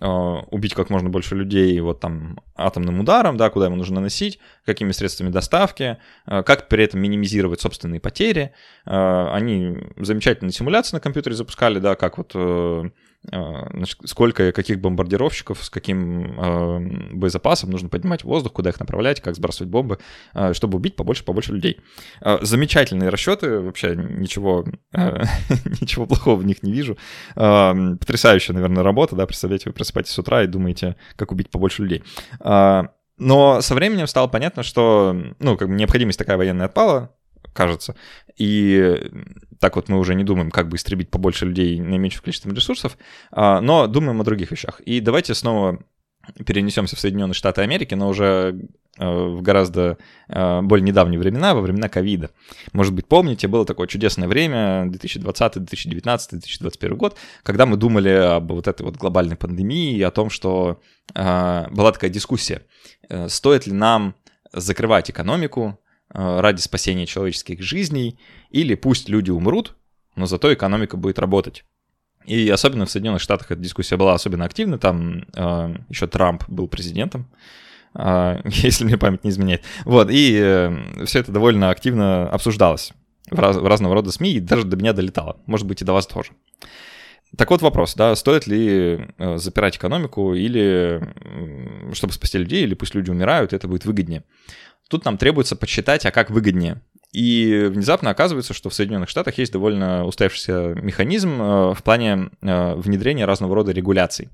убить 0.01 0.75
как 0.75 0.89
можно 0.89 1.11
больше 1.11 1.35
людей 1.35 1.79
вот 1.81 2.01
там 2.01 2.41
атомным 2.57 3.01
ударом, 3.01 3.37
да, 3.37 3.51
куда 3.51 3.67
ему 3.67 3.77
нужно 3.77 3.97
наносить, 3.97 4.39
какими 4.65 4.93
средствами 4.93 5.31
доставки, 5.31 5.99
э, 6.27 6.43
как 6.43 6.69
при 6.69 6.85
этом 6.85 7.01
минимизировать 7.01 7.61
собственные 7.61 8.01
потери. 8.01 8.53
Э, 8.87 9.29
они 9.33 9.77
замечательные 9.99 10.53
симуляции 10.53 10.97
на 10.97 11.01
компьютере 11.01 11.37
запускали, 11.37 11.79
да, 11.79 11.95
как 11.95 12.17
вот 12.19 12.35
значит, 13.25 13.99
сколько 14.05 14.51
каких 14.53 14.81
бомбардировщиков, 14.81 15.63
с 15.63 15.71
каким 15.71 17.19
боезапасом 17.19 17.71
нужно 17.71 17.89
поднимать 17.89 18.23
в 18.23 18.27
воздух, 18.27 18.53
куда 18.53 18.71
их 18.71 18.81
направлять, 18.81 19.21
как 19.21 19.37
сбрасывать 19.37 19.71
бомбы, 19.71 19.99
чтобы 20.53 20.77
убить 20.77 20.97
побольше-побольше 20.97 21.53
людей. 21.53 21.81
Замечательные 22.41 23.11
расчеты, 23.11 23.61
вообще 23.61 23.95
ничего, 23.97 24.65
ничего 24.93 26.07
плохого 26.07 26.37
в 26.37 26.45
них 26.45 26.63
не 26.63 26.73
вижу. 26.73 26.99
Потрясающая, 27.35 28.55
наверное, 28.55 28.83
работа, 28.83 29.15
да, 29.15 29.27
представляете, 29.27 29.71
вы 29.71 29.75
просыпаетесь 29.75 30.13
с 30.13 30.19
утра 30.19 30.43
и 30.43 30.49
думаете, 30.49 30.97
как 31.17 31.31
убить 31.31 31.51
побольше 31.51 31.83
людей. 31.83 32.03
Но 33.19 33.61
со 33.61 33.75
временем 33.75 34.09
стало 34.09 34.27
понятно, 34.27 34.65
что, 34.65 35.17
ну, 35.39 35.57
как 35.57 35.69
бы 35.69 35.75
необходимость 35.75 36.19
такая 36.19 36.37
военная 36.37 36.67
отпала, 36.67 37.15
кажется. 37.53 37.95
И 38.37 38.99
так 39.63 39.77
вот 39.77 39.89
мы 39.89 40.01
уже 40.01 40.17
не 40.17 40.25
думаем, 40.25 40.51
как 40.51 40.69
бы 40.69 40.77
истребить 40.77 41.09
побольше 41.09 41.47
людей 41.47 41.79
наименьшим 41.79 42.23
количеством 42.23 42.53
ресурсов, 42.53 42.99
а, 43.31 43.61
но 43.61 43.87
думаем 43.87 44.21
о 44.21 44.25
других 44.25 44.51
вещах. 44.51 44.81
И 44.81 44.99
давайте 44.99 45.35
снова 45.35 45.79
перенесемся 46.45 46.97
в 46.97 46.99
Соединенные 46.99 47.35
Штаты 47.35 47.63
Америки, 47.63 47.95
но 47.95 48.09
уже 48.09 48.69
э, 48.99 49.05
в 49.09 49.41
гораздо 49.41 49.99
э, 50.29 50.63
более 50.63 50.85
недавние 50.85 51.21
времена, 51.21 51.55
во 51.55 51.61
времена 51.61 51.89
ковида. 51.89 52.31
Может 52.73 52.93
быть, 52.93 53.07
помните, 53.07 53.47
было 53.47 53.65
такое 53.65 53.87
чудесное 53.87 54.27
время, 54.27 54.87
2020, 54.91 55.59
2019, 55.59 56.31
2021 56.31 56.97
год, 56.97 57.17
когда 57.45 57.65
мы 57.65 57.77
думали 57.77 58.09
об 58.09 58.51
вот 58.51 58.67
этой 58.67 58.83
вот 58.83 58.97
глобальной 58.97 59.37
пандемии 59.37 59.97
и 59.97 60.03
о 60.03 60.11
том, 60.11 60.29
что 60.29 60.81
э, 61.15 61.69
была 61.71 61.93
такая 61.93 62.11
дискуссия, 62.11 62.63
стоит 63.29 63.67
ли 63.69 63.73
нам 63.73 64.17
закрывать 64.53 65.09
экономику, 65.09 65.79
ради 66.13 66.61
спасения 66.61 67.07
человеческих 67.07 67.63
жизней, 67.63 68.19
или 68.51 68.75
пусть 68.75 69.09
люди 69.09 69.31
умрут, 69.31 69.77
но 70.15 70.27
зато 70.27 70.53
экономика 70.53 70.97
будет 70.97 71.19
работать. 71.19 71.65
И 72.25 72.49
особенно 72.49 72.87
в 72.87 72.91
Соединенных 72.91 73.21
Штатах 73.21 73.51
эта 73.51 73.61
дискуссия 73.61 73.97
была 73.97 74.15
особенно 74.15 74.45
активна, 74.45 74.79
там 74.79 75.25
э, 75.35 75.77
еще 75.89 76.07
Трамп 76.07 76.45
был 76.49 76.69
президентом, 76.69 77.27
э, 77.95 78.41
если 78.45 78.85
мне 78.85 78.97
память 78.97 79.25
не 79.25 79.31
изменяет. 79.31 79.63
Вот, 79.85 80.09
и 80.11 80.39
э, 80.41 81.05
все 81.05 81.21
это 81.21 81.33
довольно 81.33 81.71
активно 81.71 82.29
обсуждалось 82.29 82.93
в, 83.31 83.39
раз, 83.39 83.57
в 83.57 83.67
разного 83.67 83.95
рода 83.95 84.13
СМИ, 84.13 84.35
и 84.35 84.41
даже 84.41 84.65
до 84.65 84.77
меня 84.77 84.93
долетало, 84.93 85.41
может 85.47 85.67
быть, 85.67 85.83
и 85.83 85.85
до 85.85 85.93
вас 85.93 86.07
тоже. 86.07 86.31
Так 87.37 87.51
вот 87.51 87.63
вопрос, 87.63 87.95
да, 87.95 88.15
стоит 88.15 88.47
ли 88.47 89.09
э, 89.19 89.39
запирать 89.39 89.79
экономику 89.79 90.35
или 90.35 91.03
чтобы 91.95 92.13
спасти 92.13 92.39
людей, 92.39 92.63
или 92.63 92.75
пусть 92.75 92.95
люди 92.95 93.11
умирают, 93.11 93.53
это 93.53 93.67
будет 93.67 93.85
выгоднее. 93.85 94.23
Тут 94.89 95.05
нам 95.05 95.19
требуется 95.19 95.57
подсчитать, 95.57 96.05
а 96.07 96.11
как 96.11 96.31
выгоднее. 96.31 96.83
И 97.13 97.69
внезапно 97.71 98.11
оказывается, 98.11 98.55
что 98.55 98.71
в 98.71 98.75
Соединенных 98.75 99.09
Штатах 99.09 99.37
есть 99.37 99.53
довольно 99.53 100.07
устоявшийся 100.07 100.75
механизм 100.75 101.43
э, 101.43 101.75
в 101.75 101.83
плане 101.83 102.31
э, 102.41 102.75
внедрения 102.75 103.27
разного 103.27 103.55
рода 103.55 103.73
регуляций. 103.73 104.31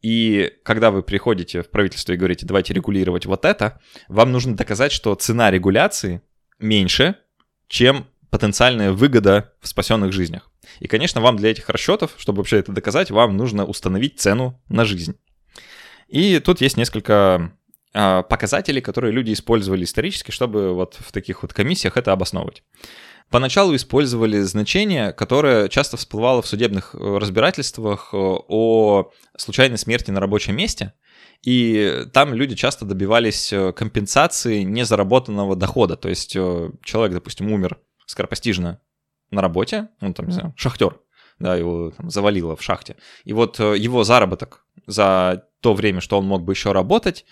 И 0.00 0.52
когда 0.62 0.90
вы 0.90 1.02
приходите 1.02 1.62
в 1.62 1.70
правительство 1.70 2.12
и 2.12 2.16
говорите, 2.16 2.46
давайте 2.46 2.74
регулировать 2.74 3.26
вот 3.26 3.44
это, 3.44 3.80
вам 4.08 4.30
нужно 4.32 4.54
доказать, 4.54 4.92
что 4.92 5.14
цена 5.14 5.50
регуляции 5.50 6.22
меньше, 6.60 7.16
чем 7.68 8.06
потенциальная 8.30 8.92
выгода 8.92 9.52
в 9.60 9.68
спасенных 9.68 10.12
жизнях. 10.12 10.50
И, 10.80 10.88
конечно, 10.88 11.20
вам 11.20 11.36
для 11.36 11.50
этих 11.50 11.68
расчетов, 11.68 12.14
чтобы 12.18 12.38
вообще 12.38 12.58
это 12.58 12.72
доказать, 12.72 13.10
вам 13.10 13.36
нужно 13.36 13.64
установить 13.64 14.20
цену 14.20 14.60
на 14.68 14.84
жизнь. 14.84 15.16
И 16.08 16.38
тут 16.38 16.60
есть 16.60 16.76
несколько 16.76 17.52
показатели, 17.94 18.80
которые 18.80 19.12
люди 19.12 19.32
использовали 19.32 19.84
исторически, 19.84 20.32
чтобы 20.32 20.74
вот 20.74 20.96
в 20.98 21.12
таких 21.12 21.42
вот 21.42 21.54
комиссиях 21.54 21.96
это 21.96 22.12
обосновывать. 22.12 22.62
Поначалу 23.30 23.74
использовали 23.74 24.40
значение, 24.42 25.12
которое 25.12 25.68
часто 25.68 25.96
всплывало 25.96 26.42
в 26.42 26.46
судебных 26.46 26.94
э, 26.94 27.18
разбирательствах 27.18 28.10
э, 28.12 28.16
о 28.16 29.10
случайной 29.36 29.78
смерти 29.78 30.10
на 30.10 30.20
рабочем 30.20 30.56
месте, 30.56 30.92
и 31.42 32.04
там 32.12 32.34
люди 32.34 32.54
часто 32.54 32.84
добивались 32.84 33.52
э, 33.52 33.72
компенсации 33.72 34.62
незаработанного 34.62 35.56
дохода. 35.56 35.96
То 35.96 36.08
есть 36.08 36.32
человек, 36.32 37.14
допустим, 37.14 37.50
умер 37.50 37.78
скоропостижно 38.06 38.80
на 39.30 39.40
работе, 39.40 39.88
он 40.00 40.14
там, 40.14 40.26
не 40.26 40.32
знаю, 40.32 40.54
шахтер, 40.56 41.00
да, 41.38 41.56
его 41.56 41.90
там 41.90 42.10
завалило 42.10 42.56
в 42.56 42.62
шахте. 42.62 42.96
И 43.24 43.32
вот 43.32 43.58
его 43.58 44.04
заработок 44.04 44.64
за 44.86 45.48
то 45.60 45.74
время, 45.74 46.00
что 46.00 46.18
он 46.18 46.26
мог 46.26 46.44
бы 46.44 46.52
еще 46.52 46.72
работать, 46.72 47.24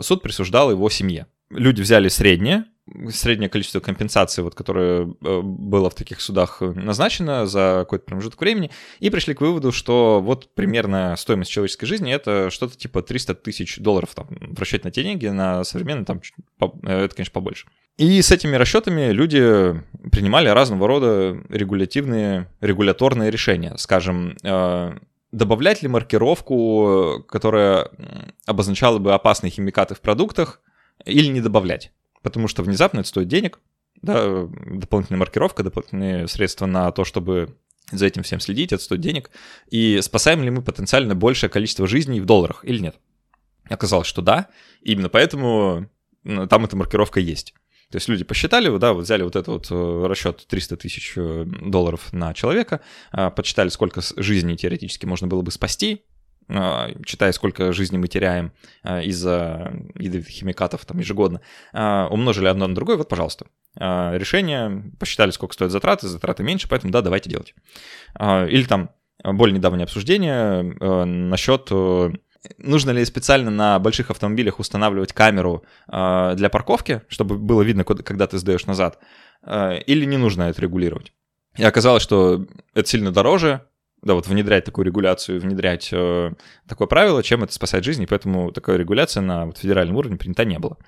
суд 0.00 0.22
присуждал 0.22 0.70
его 0.70 0.88
семье. 0.90 1.26
Люди 1.50 1.80
взяли 1.80 2.08
среднее, 2.08 2.64
среднее 3.10 3.48
количество 3.48 3.80
компенсации, 3.80 4.42
вот, 4.42 4.54
которое 4.54 5.02
э, 5.06 5.40
было 5.42 5.90
в 5.90 5.94
таких 5.94 6.20
судах 6.20 6.60
назначено 6.60 7.46
за 7.46 7.78
какой-то 7.80 8.04
промежуток 8.04 8.40
времени, 8.40 8.70
и 9.00 9.10
пришли 9.10 9.34
к 9.34 9.40
выводу, 9.40 9.72
что 9.72 10.20
вот 10.22 10.54
примерно 10.54 11.14
стоимость 11.16 11.50
человеческой 11.50 11.86
жизни 11.86 12.12
это 12.12 12.50
что-то 12.50 12.76
типа 12.76 13.02
300 13.02 13.34
тысяч 13.36 13.78
долларов, 13.78 14.10
там, 14.14 14.26
в 14.30 14.58
расчете 14.58 14.84
на 14.84 14.90
те 14.90 15.02
деньги, 15.02 15.26
на 15.26 15.64
современные, 15.64 16.04
там, 16.04 16.20
э, 16.60 17.04
это, 17.04 17.14
конечно, 17.14 17.32
побольше. 17.32 17.66
И 17.96 18.22
с 18.22 18.30
этими 18.30 18.56
расчетами 18.56 19.10
люди 19.10 19.82
принимали 20.10 20.48
разного 20.48 20.86
рода 20.86 21.42
регулятивные, 21.48 22.48
регуляторные 22.60 23.30
решения. 23.30 23.74
Скажем, 23.76 24.36
добавлять 25.32 25.82
ли 25.82 25.88
маркировку, 25.88 27.24
которая 27.28 27.90
обозначала 28.46 28.98
бы 28.98 29.12
опасные 29.12 29.50
химикаты 29.50 29.94
в 29.94 30.00
продуктах, 30.00 30.60
или 31.04 31.28
не 31.28 31.40
добавлять. 31.40 31.92
Потому 32.22 32.48
что 32.48 32.62
внезапно 32.62 33.00
это 33.00 33.08
стоит 33.08 33.28
денег, 33.28 33.60
да, 34.02 34.46
дополнительная 34.66 35.20
маркировка, 35.20 35.62
дополнительные 35.62 36.28
средства 36.28 36.66
на 36.66 36.90
то, 36.92 37.04
чтобы 37.04 37.56
за 37.90 38.06
этим 38.06 38.22
всем 38.22 38.40
следить, 38.40 38.72
это 38.72 38.82
стоит 38.82 39.00
денег. 39.00 39.30
И 39.70 40.00
спасаем 40.02 40.42
ли 40.42 40.50
мы 40.50 40.62
потенциально 40.62 41.14
большее 41.14 41.50
количество 41.50 41.86
жизней 41.86 42.20
в 42.20 42.26
долларах 42.26 42.64
или 42.64 42.80
нет? 42.80 42.96
Оказалось, 43.68 44.06
что 44.06 44.22
да, 44.22 44.48
именно 44.82 45.08
поэтому 45.08 45.88
там 46.24 46.64
эта 46.64 46.76
маркировка 46.76 47.20
есть. 47.20 47.54
То 47.90 47.96
есть 47.96 48.08
люди 48.08 48.24
посчитали, 48.24 48.76
да, 48.78 48.92
вот 48.92 49.04
взяли 49.04 49.22
вот 49.22 49.34
этот 49.34 49.48
вот 49.48 49.66
э, 49.70 50.06
расчет 50.06 50.46
300 50.46 50.76
тысяч 50.76 51.14
э, 51.16 51.44
долларов 51.46 52.12
на 52.12 52.34
человека, 52.34 52.80
а, 53.12 53.30
подсчитали, 53.30 53.70
сколько 53.70 54.02
жизней 54.16 54.56
теоретически 54.56 55.06
можно 55.06 55.26
было 55.26 55.42
бы 55.42 55.50
спасти, 55.50 56.04
читая, 57.04 57.32
сколько 57.32 57.72
жизней 57.74 57.98
мы 57.98 58.08
теряем 58.08 58.52
из-за 58.82 59.70
ядовитых 59.96 60.30
химикатов 60.30 60.82
там 60.86 60.98
ежегодно, 60.98 61.42
умножили 61.74 62.46
одно 62.46 62.66
на 62.66 62.74
другое, 62.74 62.96
вот, 62.96 63.06
пожалуйста. 63.06 63.48
Решение, 63.76 64.90
посчитали, 64.98 65.30
сколько 65.30 65.52
стоят 65.52 65.72
затраты, 65.72 66.08
затраты 66.08 66.42
меньше, 66.42 66.66
поэтому 66.66 66.90
да, 66.90 67.02
давайте 67.02 67.28
делать. 67.28 67.54
Или 68.18 68.64
там 68.64 68.92
более 69.22 69.56
недавнее 69.56 69.84
обсуждение 69.84 70.76
э, 70.80 71.04
насчет 71.04 71.70
нужно 72.58 72.90
ли 72.90 73.04
специально 73.04 73.50
на 73.50 73.78
больших 73.78 74.10
автомобилях 74.10 74.58
устанавливать 74.58 75.12
камеру 75.12 75.64
э, 75.90 76.34
для 76.36 76.48
парковки, 76.48 77.02
чтобы 77.08 77.36
было 77.38 77.62
видно, 77.62 77.84
куда, 77.84 78.02
когда 78.02 78.26
ты 78.26 78.38
сдаешь 78.38 78.66
назад, 78.66 78.98
э, 79.42 79.80
или 79.86 80.04
не 80.04 80.16
нужно 80.16 80.44
это 80.44 80.62
регулировать. 80.62 81.12
И 81.56 81.64
оказалось, 81.64 82.02
что 82.02 82.46
это 82.74 82.88
сильно 82.88 83.10
дороже, 83.10 83.62
да, 84.02 84.14
вот 84.14 84.28
внедрять 84.28 84.64
такую 84.64 84.84
регуляцию, 84.84 85.40
внедрять 85.40 85.88
э, 85.92 86.32
такое 86.68 86.86
правило, 86.86 87.22
чем 87.22 87.42
это 87.42 87.52
спасать 87.52 87.84
жизни, 87.84 88.06
поэтому 88.06 88.52
такая 88.52 88.76
регуляция 88.76 89.22
на 89.22 89.46
вот, 89.46 89.58
федеральном 89.58 89.96
уровне 89.96 90.16
принята 90.16 90.44
не 90.44 90.58
было. 90.58 90.78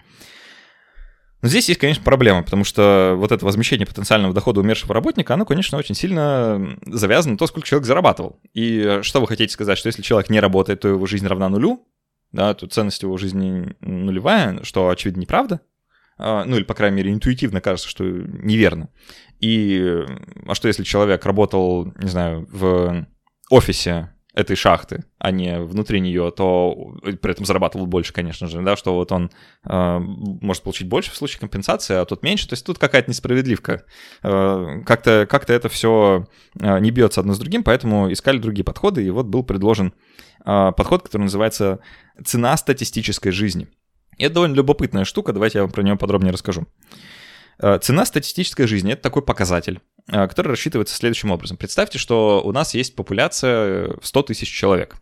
Но 1.42 1.48
здесь 1.48 1.68
есть, 1.68 1.81
конечно, 1.81 2.05
проблема, 2.05 2.42
потому 2.42 2.64
что 2.64 3.14
вот 3.16 3.33
это 3.33 3.44
возмещение 3.46 3.87
потенциального 3.87 4.35
дохода 4.35 4.61
умершего 4.61 4.92
работника, 4.92 5.35
оно, 5.35 5.46
конечно, 5.46 5.79
очень 5.79 5.94
сильно 5.94 6.76
завязано 6.87 7.33
на 7.33 7.38
то, 7.38 7.46
сколько 7.46 7.66
человек 7.66 7.87
зарабатывал. 7.87 8.40
И 8.53 9.00
что 9.03 9.20
вы 9.20 9.26
хотите 9.26 9.53
сказать, 9.53 9.79
что 9.79 9.88
если 9.88 10.03
человек 10.03 10.29
не 10.29 10.40
работает, 10.40 10.81
то 10.81 10.88
его 10.88 11.07
жизнь 11.07 11.26
равна 11.26 11.48
нулю, 11.48 11.87
да, 12.33 12.53
то 12.55 12.66
ценность 12.66 13.03
его 13.03 13.16
жизни 13.16 13.74
нулевая, 13.81 14.62
что, 14.64 14.88
очевидно, 14.90 15.20
неправда. 15.20 15.61
А, 16.18 16.44
ну, 16.44 16.57
или, 16.57 16.64
по 16.64 16.74
крайней 16.74 16.98
мере, 16.98 17.12
интуитивно 17.12 17.62
кажется, 17.62 17.88
что 17.88 18.05
неверно. 18.05 18.90
И 19.40 20.05
а 20.46 20.55
что, 20.55 20.68
если 20.68 20.85
человек 20.85 21.24
работал, 21.24 21.87
не 21.96 22.09
знаю, 22.09 22.46
в 22.53 23.07
офисе 23.48 24.11
этой 24.35 24.55
шахты, 24.55 25.05
а 25.19 25.33
не 25.33 25.61
внутри 25.61 26.01
нее, 26.01 26.33
то 26.37 26.95
при 27.03 27.33
этом 27.33 27.45
зарабатывал 27.45 27.87
больше, 27.87 28.12
конечно 28.12 28.47
же, 28.47 28.62
да, 28.62 28.77
что 28.77 28.95
вот 28.95 29.11
он 29.11 29.31
э, 29.64 29.99
может 29.99 30.62
получить 30.62 30.88
больше 30.88 31.11
в 31.11 31.16
случае 31.16 31.40
компенсации, 31.40 31.97
а 31.97 32.05
тут 32.05 32.23
меньше. 32.23 32.49
То 32.49 32.53
есть 32.53 32.64
тут 32.64 32.79
какая-то 32.79 33.11
несправедливка. 33.11 33.85
Э, 34.23 34.83
как-то 34.87 35.27
как 35.29 35.51
это 35.51 35.69
все 35.69 36.29
э, 36.61 36.79
не 36.79 36.90
бьется 36.90 37.21
одно 37.21 37.35
с 37.35 37.38
другим, 37.38 37.64
поэтому 37.64 38.12
искали 38.12 38.38
другие 38.38 38.64
подходы, 38.64 39.05
и 39.05 39.11
вот 39.11 39.27
был 39.27 39.43
предложен 39.43 39.95
э, 40.45 40.73
подход, 40.77 41.03
который 41.03 41.23
называется 41.23 41.81
«цена 42.25 42.57
статистической 42.57 43.33
жизни». 43.33 43.69
И 44.16 44.25
это 44.25 44.35
довольно 44.35 44.55
любопытная 44.55 45.05
штука, 45.05 45.33
давайте 45.33 45.59
я 45.59 45.62
вам 45.62 45.73
про 45.73 45.83
нее 45.83 45.97
подробнее 45.97 46.33
расскажу. 46.33 46.66
Э, 47.62 47.79
цена 47.79 48.07
статистической 48.07 48.66
жизни— 48.66 48.93
это 48.95 49.03
такой 49.03 49.23
показатель, 49.23 49.81
который 50.11 50.49
рассчитывается 50.49 50.94
следующим 50.94 51.31
образом. 51.31 51.57
Представьте, 51.57 51.99
что 51.99 52.42
у 52.44 52.53
нас 52.53 52.75
есть 52.75 52.96
популяция 52.96 53.96
в 54.01 54.07
100 54.07 54.23
тысяч 54.25 54.49
человек. 54.49 54.96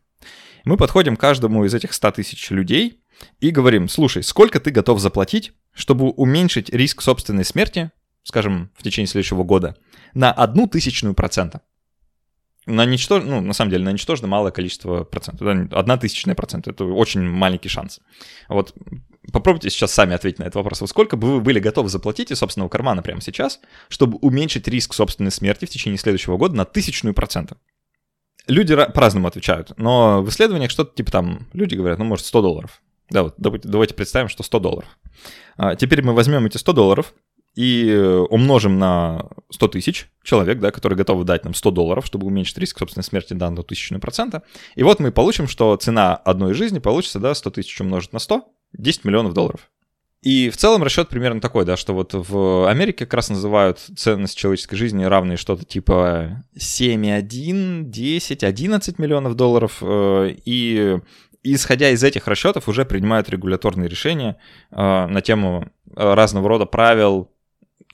Мы 0.64 0.76
подходим 0.76 1.16
к 1.16 1.20
каждому 1.20 1.64
из 1.64 1.74
этих 1.74 1.94
100 1.94 2.12
тысяч 2.12 2.50
людей 2.50 3.00
и 3.40 3.50
говорим, 3.50 3.88
слушай, 3.88 4.22
сколько 4.22 4.60
ты 4.60 4.70
готов 4.70 5.00
заплатить, 5.00 5.52
чтобы 5.72 6.10
уменьшить 6.10 6.70
риск 6.70 7.02
собственной 7.02 7.44
смерти, 7.44 7.90
скажем, 8.22 8.70
в 8.76 8.82
течение 8.82 9.08
следующего 9.08 9.44
года, 9.44 9.76
на 10.14 10.32
одну 10.32 10.66
тысячную 10.66 11.14
процента? 11.14 11.62
на 12.68 12.84
ничтож... 12.84 13.24
ну, 13.24 13.40
на 13.40 13.54
самом 13.54 13.70
деле, 13.70 13.84
на 13.84 13.92
ничтожно 13.92 14.28
малое 14.28 14.52
количество 14.52 15.02
процентов. 15.04 15.72
Одна 15.72 15.96
тысячная 15.96 16.34
процента. 16.34 16.70
Это 16.70 16.84
очень 16.84 17.22
маленький 17.22 17.70
шанс. 17.70 18.00
Вот 18.48 18.74
попробуйте 19.32 19.70
сейчас 19.70 19.92
сами 19.92 20.14
ответить 20.14 20.38
на 20.38 20.44
этот 20.44 20.56
вопрос. 20.56 20.80
Вот 20.80 20.90
сколько 20.90 21.16
бы 21.16 21.34
вы 21.34 21.40
были 21.40 21.60
готовы 21.60 21.88
заплатить 21.88 22.30
из 22.30 22.38
собственного 22.38 22.68
кармана 22.68 23.02
прямо 23.02 23.20
сейчас, 23.20 23.60
чтобы 23.88 24.18
уменьшить 24.18 24.68
риск 24.68 24.94
собственной 24.94 25.30
смерти 25.30 25.64
в 25.64 25.70
течение 25.70 25.98
следующего 25.98 26.36
года 26.36 26.56
на 26.56 26.64
тысячную 26.64 27.14
процента? 27.14 27.56
Люди 28.46 28.74
по-разному 28.74 29.28
отвечают, 29.28 29.72
но 29.76 30.22
в 30.22 30.30
исследованиях 30.30 30.70
что-то 30.70 30.94
типа 30.94 31.12
там, 31.12 31.48
люди 31.52 31.74
говорят, 31.74 31.98
ну, 31.98 32.04
может, 32.04 32.24
100 32.26 32.42
долларов. 32.42 32.82
Да, 33.10 33.22
вот 33.24 33.34
давайте 33.38 33.94
представим, 33.94 34.28
что 34.28 34.42
100 34.42 34.58
долларов. 34.60 34.88
А 35.56 35.76
теперь 35.76 36.02
мы 36.02 36.14
возьмем 36.14 36.46
эти 36.46 36.56
100 36.56 36.72
долларов 36.72 37.14
и 37.54 37.92
умножим 38.30 38.78
на 38.78 39.30
100 39.50 39.68
тысяч 39.68 40.08
человек, 40.22 40.60
да, 40.60 40.70
которые 40.70 40.96
готовы 40.96 41.24
дать 41.24 41.44
нам 41.44 41.54
100 41.54 41.70
долларов, 41.72 42.06
чтобы 42.06 42.26
уменьшить 42.26 42.56
риск 42.58 42.78
собственной 42.78 43.04
смерти 43.04 43.32
одну 43.32 43.62
тысячную 43.62 44.00
процента. 44.00 44.42
И 44.76 44.82
вот 44.82 45.00
мы 45.00 45.10
получим, 45.10 45.48
что 45.48 45.74
цена 45.76 46.14
одной 46.14 46.54
жизни 46.54 46.78
получится, 46.78 47.18
да, 47.18 47.34
100 47.34 47.50
тысяч 47.50 47.80
умножить 47.80 48.12
на 48.12 48.18
100, 48.18 48.44
10 48.78 49.04
миллионов 49.04 49.34
долларов. 49.34 49.70
И 50.22 50.50
в 50.50 50.56
целом 50.56 50.82
расчет 50.82 51.08
примерно 51.08 51.40
такой, 51.40 51.64
да, 51.64 51.76
что 51.76 51.94
вот 51.94 52.12
в 52.12 52.68
Америке 52.68 53.04
как 53.04 53.14
раз 53.14 53.30
называют 53.30 53.78
ценность 53.78 54.36
человеческой 54.36 54.76
жизни 54.76 55.04
равной 55.04 55.36
что-то 55.36 55.64
типа 55.64 56.44
7,1, 56.56 57.84
10, 57.84 58.42
11 58.42 58.98
миллионов 58.98 59.36
долларов. 59.36 59.78
Э, 59.80 60.34
и 60.44 60.98
исходя 61.44 61.90
из 61.90 62.02
этих 62.02 62.26
расчетов 62.26 62.68
уже 62.68 62.84
принимают 62.84 63.28
регуляторные 63.30 63.88
решения 63.88 64.38
э, 64.72 64.76
на 65.06 65.20
тему 65.20 65.70
разного 65.94 66.48
рода 66.48 66.66
правил, 66.66 67.30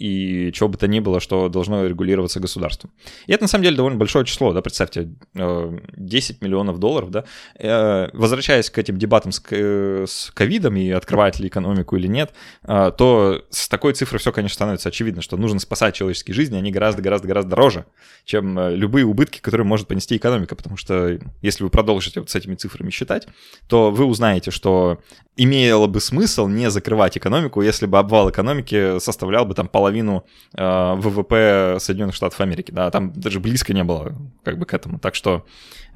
и 0.04 0.52
чего 0.52 0.68
бы 0.68 0.76
то 0.76 0.86
ни 0.86 1.00
было, 1.00 1.18
что 1.18 1.48
должно 1.48 1.86
регулироваться 1.86 2.38
государством. 2.38 2.90
И 3.26 3.32
это 3.32 3.44
на 3.44 3.48
самом 3.48 3.64
деле 3.64 3.76
довольно 3.76 3.98
большое 3.98 4.26
число, 4.26 4.52
да, 4.52 4.60
представьте, 4.60 5.14
10 5.34 6.30
э, 6.30 6.44
миллионов 6.44 6.78
долларов, 6.78 7.10
да. 7.10 7.24
Э, 7.58 8.10
возвращаясь 8.12 8.68
к 8.68 8.76
этим 8.76 8.98
дебатам 8.98 9.32
э, 9.50 10.04
с 10.06 10.30
ковидом 10.34 10.76
и 10.76 10.90
открывает 10.90 11.38
ли 11.38 11.48
экономику 11.48 11.96
или 11.96 12.06
нет, 12.06 12.34
то 12.66 13.44
с 13.48 13.68
такой 13.68 13.94
цифрой 13.94 14.18
все, 14.18 14.30
конечно, 14.30 14.54
становится 14.54 14.90
очевидно, 14.90 15.22
что 15.22 15.38
нужно 15.38 15.58
спасать 15.58 15.94
человеческие 15.94 16.34
жизни, 16.34 16.56
они 16.56 16.70
гораздо-гораздо-гораздо 16.70 17.50
дороже, 17.50 17.86
чем 18.26 18.58
любые 18.74 19.06
убытки, 19.06 19.40
которые 19.40 19.66
может 19.66 19.88
понести 19.88 20.16
экономика, 20.16 20.54
потому 20.54 20.76
что 20.76 21.18
если 21.40 21.64
вы 21.64 21.70
продолжите 21.70 22.20
вот 22.20 22.28
с 22.28 22.34
этими 22.34 22.56
цифрами 22.56 22.90
считать, 22.90 23.26
то 23.68 23.90
вы 23.90 24.04
узнаете, 24.04 24.50
что 24.50 24.98
имело 25.36 25.86
бы 25.86 26.00
смысл 26.00 26.46
не 26.46 26.70
закрывать 26.70 27.16
экономику, 27.16 27.62
если 27.62 27.86
бы 27.86 27.98
обвал 27.98 28.30
экономики 28.30 28.98
составлял 28.98 29.44
бы 29.44 29.54
там 29.54 29.68
половину 29.68 30.24
э, 30.56 30.94
ВВП 30.96 31.78
Соединенных 31.80 32.14
Штатов 32.14 32.40
Америки, 32.40 32.70
да, 32.70 32.90
там 32.90 33.12
даже 33.12 33.40
близко 33.40 33.72
не 33.74 33.84
было 33.84 34.14
как 34.44 34.58
бы 34.58 34.66
к 34.66 34.74
этому. 34.74 34.98
Так 34.98 35.14
что, 35.14 35.44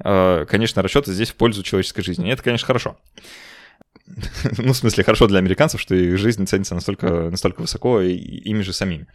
э, 0.03 0.45
конечно, 0.49 0.81
расчеты 0.81 1.13
здесь 1.13 1.31
в 1.31 1.35
пользу 1.35 1.63
человеческой 1.63 2.01
жизни. 2.01 2.27
И 2.27 2.31
это, 2.31 2.43
конечно, 2.43 2.67
хорошо. 2.67 2.97
ну, 4.57 4.73
в 4.73 4.77
смысле, 4.77 5.03
хорошо 5.03 5.27
для 5.27 5.39
американцев, 5.39 5.79
что 5.79 5.95
их 5.95 6.17
жизнь 6.17 6.45
ценится 6.45 6.75
настолько, 6.75 7.29
настолько 7.29 7.61
высоко 7.61 8.01
и, 8.01 8.13
ими 8.13 8.61
же 8.61 8.73
самими. 8.73 9.07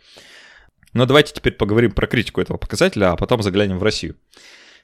Но 0.92 1.06
давайте 1.06 1.34
теперь 1.34 1.54
поговорим 1.54 1.90
про 1.90 2.06
критику 2.06 2.40
этого 2.40 2.56
показателя, 2.56 3.12
а 3.12 3.16
потом 3.16 3.42
заглянем 3.42 3.78
в 3.78 3.82
Россию. 3.82 4.16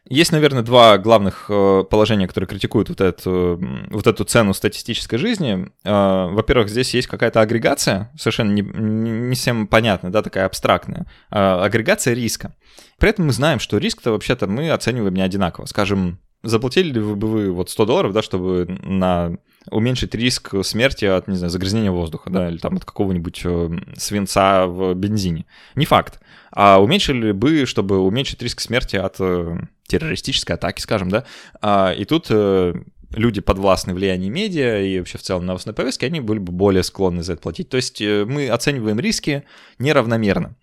Есть, 0.08 0.32
наверное, 0.32 0.62
два 0.62 0.98
главных 0.98 1.46
э, 1.48 1.84
положения, 1.88 2.26
которые 2.26 2.48
критикуют 2.48 2.88
вот 2.88 3.00
эту, 3.00 3.60
вот 3.90 4.06
эту 4.06 4.24
цену 4.24 4.54
статистической 4.54 5.18
жизни. 5.18 5.68
Э, 5.84 6.28
во-первых, 6.30 6.68
здесь 6.68 6.94
есть 6.94 7.06
какая-то 7.06 7.40
агрегация, 7.40 8.10
совершенно 8.18 8.52
не, 8.52 8.62
не 8.62 9.34
всем 9.34 9.66
понятная, 9.66 10.10
да, 10.10 10.22
такая 10.22 10.46
абстрактная, 10.46 11.06
агрегация 11.28 12.14
риска. 12.14 12.54
При 12.98 13.10
этом 13.10 13.26
мы 13.26 13.32
знаем, 13.32 13.60
что 13.60 13.78
риск-то 13.78 14.10
вообще-то 14.12 14.46
мы 14.46 14.70
оцениваем 14.70 15.14
не 15.14 15.22
одинаково. 15.22 15.66
Скажем, 15.66 16.18
заплатили 16.42 16.92
ли 16.92 17.00
бы 17.00 17.28
вы 17.28 17.50
вот 17.52 17.70
100 17.70 17.86
долларов, 17.86 18.12
да, 18.12 18.22
чтобы 18.22 18.66
на 18.82 19.36
уменьшить 19.70 20.14
риск 20.14 20.54
смерти 20.62 21.04
от, 21.04 21.28
не 21.28 21.36
знаю, 21.36 21.50
загрязнения 21.50 21.90
воздуха, 21.90 22.30
да, 22.30 22.48
или 22.48 22.58
там 22.58 22.76
от 22.76 22.84
какого-нибудь 22.84 23.42
э, 23.44 23.70
свинца 23.96 24.66
в 24.66 24.94
бензине. 24.94 25.46
Не 25.74 25.84
факт. 25.84 26.20
А 26.50 26.80
уменьшили 26.80 27.32
бы, 27.32 27.66
чтобы 27.66 27.98
уменьшить 27.98 28.42
риск 28.42 28.60
смерти 28.60 28.96
от 28.96 29.16
э, 29.20 29.58
террористической 29.86 30.56
атаки, 30.56 30.80
скажем, 30.80 31.10
да. 31.10 31.24
А, 31.60 31.92
и 31.92 32.04
тут 32.04 32.26
э, 32.30 32.74
люди 33.10 33.40
подвластны 33.40 33.92
влиянию 33.92 34.32
медиа 34.32 34.80
и 34.80 34.98
вообще 34.98 35.18
в 35.18 35.22
целом 35.22 35.44
новостной 35.44 35.74
повестки, 35.74 36.04
они 36.04 36.20
были 36.20 36.38
бы 36.38 36.52
более 36.52 36.82
склонны 36.82 37.22
за 37.22 37.34
это 37.34 37.42
платить. 37.42 37.68
То 37.68 37.76
есть 37.76 38.00
мы 38.00 38.48
оцениваем 38.48 38.98
риски 38.98 39.44
неравномерно. 39.78 40.56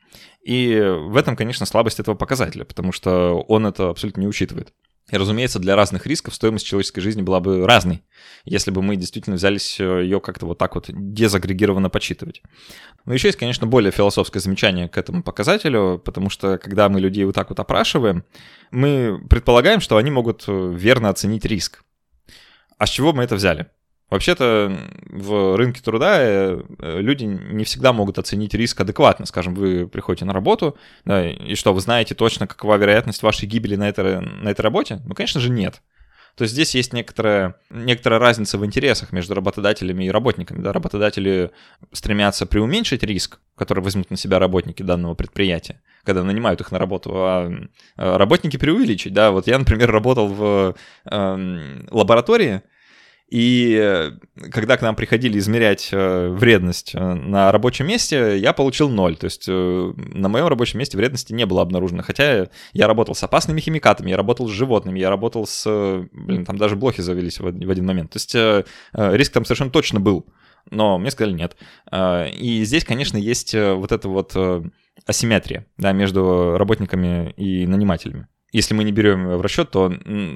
И 0.44 0.80
в 0.80 1.18
этом, 1.18 1.36
конечно, 1.36 1.66
слабость 1.66 2.00
этого 2.00 2.16
показателя, 2.16 2.64
потому 2.64 2.94
что 2.94 3.42
он 3.50 3.66
это 3.66 3.90
абсолютно 3.90 4.22
не 4.22 4.28
учитывает. 4.28 4.74
И, 5.10 5.16
разумеется, 5.16 5.60
для 5.60 5.78
разных 5.78 6.06
рисков 6.06 6.36
стоимость 6.36 6.66
человеческой 6.66 7.00
жизни 7.00 7.22
была 7.22 7.40
бы 7.40 7.66
разной, 7.66 8.04
если 8.44 8.72
бы 8.72 8.82
мы 8.82 8.98
действительно 8.98 9.38
взялись 9.38 9.80
э, 9.80 10.04
ее 10.04 10.20
как-то 10.20 10.46
вот 10.46 10.58
так 10.58 10.76
вот 10.76 10.88
дезагрегированно 10.90 11.90
подсчитывать. 11.90 12.42
Но 13.06 13.14
еще 13.14 13.30
есть, 13.30 13.40
конечно, 13.40 13.66
более 13.66 13.94
философское 13.94 14.40
замечание 14.40 14.90
к 14.90 14.98
этому 14.98 15.24
показателю, 15.24 16.02
потому 16.04 16.30
что 16.30 16.58
когда 16.58 16.90
мы 16.90 17.00
людей 17.00 17.24
вот 17.24 17.36
так 17.36 17.50
вот 17.50 17.60
опрашиваем, 17.60 18.26
мы 18.72 19.22
предполагаем, 19.30 19.80
что 19.80 19.96
они 19.96 20.12
могут 20.12 20.44
э, 20.48 20.74
верно 20.76 21.08
оценить 21.10 21.46
риск. 21.46 21.84
А 22.78 22.86
с 22.86 22.90
чего 22.90 23.14
мы 23.14 23.24
это 23.24 23.36
взяли? 23.36 23.68
Вообще-то 24.10 24.72
в 25.10 25.58
рынке 25.58 25.82
труда 25.82 26.18
э, 26.20 26.62
люди 26.80 27.26
не 27.26 27.66
всегда 27.66 27.92
могут 27.92 28.18
оценить 28.18 28.54
риск 28.54 28.80
адекватно. 28.80 29.26
Скажем, 29.26 29.54
вы 29.54 29.88
приходите 29.88 30.24
на 30.24 30.34
работу, 30.34 30.78
да, 31.04 31.30
и 31.30 31.56
что, 31.56 31.74
вы 31.74 31.82
знаете 31.82 32.16
точно, 32.16 32.48
какова 32.48 32.78
вероятность 32.78 33.22
вашей 33.22 33.48
гибели 33.48 33.76
на 33.76 33.90
этой, 33.90 34.22
на 34.22 34.50
этой 34.50 34.62
работе? 34.62 35.02
Ну, 35.06 35.14
конечно 35.14 35.42
же, 35.42 35.50
нет. 35.50 35.82
То 36.38 36.44
есть 36.44 36.54
здесь 36.54 36.76
есть 36.76 36.94
некоторая, 36.94 37.56
некоторая 37.72 38.20
разница 38.20 38.60
в 38.60 38.66
интересах 38.66 39.12
между 39.12 39.34
работодателями 39.34 40.04
и 40.04 40.12
работниками. 40.12 40.62
Да? 40.62 40.72
Работодатели 40.72 41.50
стремятся 41.92 42.46
преуменьшить 42.46 43.02
риск, 43.02 43.40
который 43.56 43.84
возьмут 43.84 44.12
на 44.12 44.18
себя 44.18 44.38
работники 44.38 44.84
данного 44.84 45.16
предприятия, 45.16 45.82
когда 46.04 46.24
нанимают 46.24 46.62
их 46.62 46.72
на 46.72 46.78
работу, 46.78 47.12
а 47.16 47.52
работники 47.96 48.56
преувеличить. 48.56 49.14
Да? 49.14 49.32
Вот 49.32 49.48
я, 49.48 49.58
например, 49.58 49.92
работал 49.92 50.28
в 50.28 50.76
э, 51.10 51.86
лаборатории, 51.90 52.62
и 53.30 53.78
э, 53.78 54.12
когда 54.52 54.78
к 54.78 54.82
нам 54.82 54.96
приходили 54.96 55.38
измерять 55.38 55.90
э, 55.92 56.30
вредность 56.30 56.96
э, 56.96 57.00
на 57.14 57.52
рабочем 57.52 57.86
месте, 57.86 58.38
я 58.38 58.54
получил 58.54 58.90
ноль. 58.90 59.18
То 59.18 59.26
есть 59.26 59.48
на 59.48 60.30
моем 60.30 60.48
рабочем 60.48 60.80
месте 60.80 60.96
вредности 60.98 61.34
не 61.34 61.46
было 61.46 61.62
обнаружено. 61.62 62.04
Хотя 62.04 62.48
я 62.72 62.88
работал 62.88 63.16
с 63.16 63.24
опасными 63.24 63.60
химикатами, 63.60 64.12
я 64.12 64.18
работал 64.18 64.48
с 64.48 64.52
животными, 64.52 65.00
я 65.00 65.10
работал 65.10 65.46
с... 65.46 65.66
Блин, 66.14 66.46
там 66.46 66.58
даже 66.58 66.78
блохи 66.78 67.02
завелись 67.02 67.40
в 67.40 67.48
один 67.48 67.86
момент. 67.86 68.12
То 68.12 68.18
есть 68.18 68.36
риск 68.94 69.34
там 69.34 69.44
совершенно 69.44 69.72
точно 69.72 70.00
был. 70.00 70.26
Но 70.70 70.98
мне 70.98 71.12
сказали 71.12 71.34
нет. 71.34 71.58
И 71.94 72.62
здесь, 72.64 72.86
конечно, 72.86 73.18
есть 73.18 73.54
вот 73.54 73.92
эта 73.92 74.08
вот 74.08 74.36
асимметрия 75.06 75.66
да, 75.78 75.92
между 75.92 76.58
работниками 76.58 77.34
и 77.38 77.66
нанимателями 77.68 78.28
если 78.52 78.74
мы 78.74 78.84
не 78.84 78.92
берем 78.92 79.28
в 79.28 79.42
расчет, 79.42 79.72
то 79.72 79.94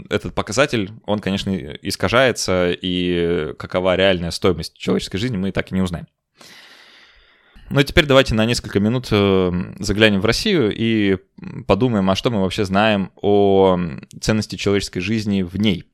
этот 0.10 0.36
показатель, 0.36 0.92
он, 1.06 1.20
конечно, 1.20 1.50
искажается, 1.82 2.72
и 2.72 3.54
какова 3.58 3.96
реальная 3.96 4.32
стоимость 4.32 4.78
человеческой 4.78 5.18
жизни, 5.18 5.38
мы 5.38 5.52
так 5.52 5.72
и 5.72 5.76
не 5.76 5.82
узнаем. 5.82 6.08
Ну 7.72 7.80
и 7.80 7.86
теперь 7.86 8.06
давайте 8.06 8.36
на 8.36 8.46
несколько 8.46 8.82
минут 8.82 9.08
э, 9.12 9.52
заглянем 9.80 10.20
в 10.20 10.26
Россию 10.26 10.74
и 10.76 11.18
подумаем, 11.68 12.10
а 12.10 12.18
что 12.18 12.30
мы 12.30 12.42
вообще 12.42 12.66
знаем 12.66 13.12
о 13.16 13.80
ценности 14.20 14.58
человеческой 14.58 15.00
жизни 15.00 15.42
в 15.42 15.56
ней. 15.56 15.86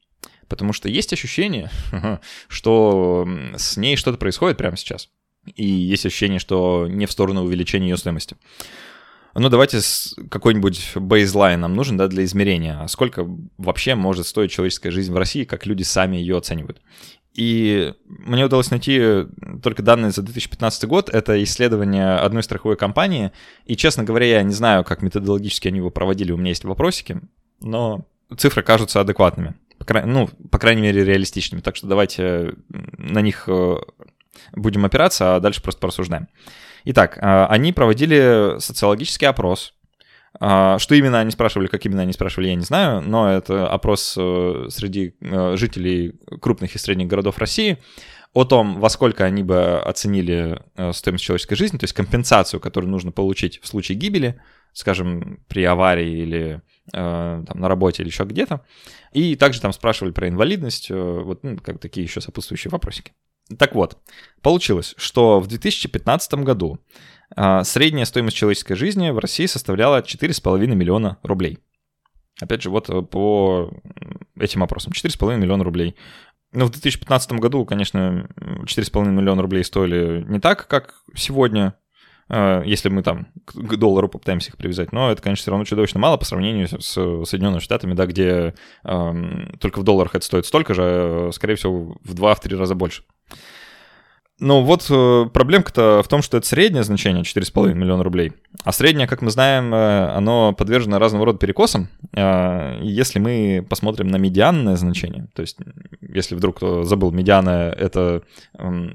Потому 0.48 0.74
что 0.74 0.90
есть 0.90 1.14
ощущение, 1.14 1.70
что 2.48 3.28
с 3.56 3.78
ней 3.78 3.96
что-то 3.96 4.18
происходит 4.18 4.58
прямо 4.58 4.76
сейчас. 4.76 5.10
И 5.56 5.66
есть 5.66 6.06
ощущение, 6.06 6.40
что 6.40 6.88
не 6.90 7.06
в 7.06 7.12
сторону 7.12 7.44
увеличения 7.44 7.90
ее 7.90 7.98
стоимости. 7.98 8.38
Ну, 9.40 9.50
давайте 9.50 9.80
какой-нибудь 10.30 10.94
бейзлайн 10.96 11.60
нам 11.60 11.76
нужен, 11.76 11.96
да, 11.96 12.08
для 12.08 12.24
измерения. 12.24 12.82
А 12.82 12.88
сколько 12.88 13.28
вообще 13.58 13.94
может 13.94 14.26
стоить 14.26 14.52
человеческая 14.52 14.90
жизнь 14.90 15.14
в 15.14 15.18
России, 15.18 15.44
как 15.44 15.68
люди 15.68 15.84
сами 15.84 16.18
ее 16.18 16.38
оценивают? 16.38 16.82
И 17.36 17.94
мне 18.08 18.46
удалось 18.46 18.72
найти 18.72 19.28
только 19.62 19.84
данные 19.84 20.10
за 20.10 20.24
2015 20.24 20.86
год. 20.86 21.10
Это 21.10 21.42
исследование 21.44 22.16
одной 22.16 22.42
страховой 22.42 22.78
компании. 22.78 23.32
И, 23.66 23.76
честно 23.76 24.04
говоря, 24.04 24.26
я 24.26 24.42
не 24.42 24.54
знаю, 24.54 24.84
как 24.84 25.04
методологически 25.04 25.68
они 25.68 25.78
его 25.78 25.92
проводили. 25.92 26.32
У 26.32 26.38
меня 26.38 26.50
есть 26.50 26.64
вопросики. 26.64 27.22
Но 27.62 28.08
цифры 28.36 28.64
кажутся 28.64 29.02
адекватными. 29.02 29.54
По 29.78 29.86
край... 29.86 30.08
Ну, 30.08 30.28
по 30.50 30.58
крайней 30.58 30.82
мере, 30.82 31.06
реалистичными. 31.06 31.62
Так 31.62 31.76
что 31.76 31.86
давайте 31.86 32.56
на 32.70 33.22
них 33.22 33.44
э, 33.48 33.76
будем 34.54 34.84
опираться, 34.86 35.36
а 35.36 35.40
дальше 35.40 35.62
просто 35.62 35.80
порассуждаем. 35.80 36.28
Итак, 36.90 37.18
а, 37.22 37.48
они 37.48 37.74
проводили 37.74 38.60
социологический 38.60 39.28
опрос. 39.28 39.74
А, 40.40 40.80
что 40.80 40.96
именно 40.96 41.20
они 41.20 41.32
спрашивали, 41.32 41.68
как 41.68 41.86
именно 41.86 42.04
они 42.04 42.14
спрашивали, 42.14 42.48
я 42.48 42.56
не 42.56 42.64
знаю, 42.64 43.02
но 43.02 43.30
это 43.30 43.68
опрос 43.68 44.16
э, 44.18 44.68
среди 44.70 45.14
э, 45.20 45.58
жителей 45.58 46.14
крупных 46.40 46.76
и 46.76 46.78
средних 46.78 47.08
городов 47.08 47.40
России 47.40 47.80
о 48.34 48.46
том, 48.46 48.80
во 48.80 48.90
сколько 48.90 49.26
они 49.26 49.44
бы 49.44 49.82
оценили 49.82 50.62
э, 50.78 50.94
стоимость 50.94 51.26
человеческой 51.26 51.56
жизни, 51.56 51.78
то 51.78 51.84
есть 51.84 51.94
компенсацию, 51.94 52.62
которую 52.62 52.90
нужно 52.90 53.12
получить 53.12 53.60
в 53.62 53.68
случае 53.68 53.98
гибели, 53.98 54.40
скажем, 54.72 55.44
при 55.50 55.66
аварии 55.66 56.22
или 56.22 56.62
там, 56.94 57.44
на 57.54 57.68
работе 57.68 58.02
или 58.02 58.10
еще 58.10 58.24
где-то. 58.24 58.64
И 59.12 59.36
также 59.36 59.60
там 59.60 59.74
спрашивали 59.74 60.14
про 60.14 60.30
инвалидность, 60.30 60.90
вот 60.90 61.44
ну, 61.44 61.58
как 61.58 61.80
такие 61.80 62.06
еще 62.06 62.22
сопутствующие 62.22 62.72
вопросики. 62.72 63.12
Так 63.58 63.76
вот, 63.76 63.98
получилось, 64.42 64.94
что 64.98 65.40
в 65.40 65.48
2015 65.48 66.34
году 66.36 66.80
средняя 67.64 68.06
стоимость 68.06 68.36
человеческой 68.38 68.76
жизни 68.76 69.10
в 69.10 69.20
России 69.20 69.46
составляла 69.46 70.02
4,5 70.02 70.68
миллиона 70.68 71.18
рублей. 71.24 71.60
Опять 72.40 72.62
же, 72.62 72.70
вот 72.70 72.88
по 73.10 73.72
этим 74.40 74.64
опросам 74.64 74.94
4,5 74.94 75.38
миллиона 75.38 75.64
рублей. 75.64 75.96
Ну, 76.54 76.66
в 76.66 76.72
2015 76.72 77.34
году, 77.34 77.66
конечно, 77.66 78.30
4,5 78.38 79.10
миллиона 79.10 79.42
рублей 79.42 79.64
стоили 79.64 80.24
не 80.28 80.40
так, 80.40 80.68
как 80.68 80.96
сегодня, 81.14 81.76
э, 82.30 82.64
если 82.66 82.90
мы 82.90 83.04
там 83.04 83.28
к 83.46 83.76
доллару 83.76 84.08
попытаемся 84.08 84.50
их 84.50 84.58
привязать, 84.58 84.94
но 84.94 85.12
это, 85.12 85.22
конечно, 85.22 85.42
все 85.42 85.52
равно 85.52 85.66
чудовищно 85.66 86.00
мало 86.00 86.16
по 86.18 86.26
сравнению 86.26 86.68
с 86.68 86.94
Соединенными 86.94 87.60
Штатами, 87.60 87.94
да, 87.94 88.06
где 88.06 88.54
э, 88.84 89.14
только 89.60 89.80
в 89.80 89.84
долларах 89.84 90.16
это 90.16 90.26
стоит 90.26 90.46
столько 90.46 90.74
же, 90.74 90.84
а, 90.84 91.30
скорее 91.34 91.56
всего, 91.56 91.98
в 92.02 92.14
2-3 92.14 92.56
раза 92.56 92.76
больше. 92.76 93.04
Ну 94.40 94.62
вот 94.62 94.86
э, 94.92 95.26
проблемка-то 95.34 96.04
в 96.04 96.08
том, 96.08 96.22
что 96.22 96.38
это 96.38 96.46
среднее 96.46 96.84
значение 96.84 97.24
4,5 97.24 97.74
миллиона 97.74 98.04
рублей. 98.04 98.34
А 98.64 98.72
среднее, 98.72 99.08
как 99.08 99.24
мы 99.24 99.32
знаем, 99.32 99.74
э, 99.74 100.10
оно 100.12 100.54
подвержено 100.54 101.00
разного 101.00 101.26
рода 101.26 101.40
перекосам. 101.40 101.90
Э, 102.14 102.78
если 102.84 103.18
мы 103.18 103.66
посмотрим 103.68 104.10
на 104.10 104.18
медианное 104.18 104.76
значение, 104.76 105.28
то 105.34 105.42
есть 105.42 105.58
если 106.02 106.36
вдруг 106.36 106.58
кто 106.58 106.84
забыл, 106.84 107.10
медиана— 107.10 107.74
это 107.78 108.22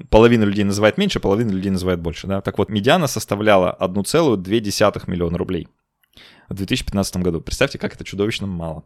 половина 0.09 0.43
людей 0.43 0.63
называет 0.63 0.97
меньше, 0.97 1.19
половина 1.19 1.51
людей 1.51 1.71
называет 1.71 1.99
больше. 1.99 2.25
Да? 2.25 2.39
Так 2.39 2.57
вот, 2.57 2.69
медиана 2.69 3.07
составляла 3.07 3.75
1,2 3.81 5.03
миллиона 5.07 5.37
рублей 5.37 5.67
в 6.47 6.53
2015 6.53 7.17
году. 7.17 7.41
Представьте, 7.41 7.77
как 7.77 7.95
это 7.95 8.05
чудовищно 8.05 8.47
мало. 8.47 8.85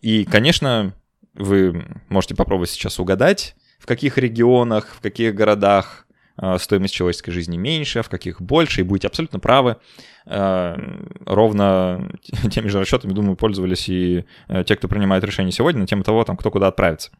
И, 0.00 0.24
конечно, 0.24 0.94
вы 1.34 1.84
можете 2.08 2.36
попробовать 2.36 2.70
сейчас 2.70 3.00
угадать, 3.00 3.56
в 3.84 3.86
каких 3.86 4.16
регионах, 4.16 4.86
в 4.96 5.02
каких 5.02 5.34
городах 5.34 6.06
э, 6.38 6.56
стоимость 6.58 6.94
человеческой 6.94 7.32
жизни 7.32 7.58
меньше, 7.58 8.02
в 8.02 8.08
каких 8.08 8.40
больше, 8.40 8.80
и 8.80 8.82
будете 8.82 9.08
абсолютно 9.08 9.40
правы. 9.40 9.76
Э, 10.24 10.74
ровно 11.26 12.10
теми 12.50 12.68
же 12.68 12.80
расчетами, 12.80 13.12
думаю, 13.12 13.36
пользовались 13.36 13.90
и 13.90 14.24
э, 14.48 14.64
те, 14.66 14.76
кто 14.76 14.88
принимает 14.88 15.22
решение 15.22 15.52
сегодня 15.52 15.82
на 15.82 15.86
тему 15.86 16.02
того, 16.02 16.24
там, 16.24 16.38
кто 16.38 16.50
куда 16.50 16.68
отправится. 16.68 17.10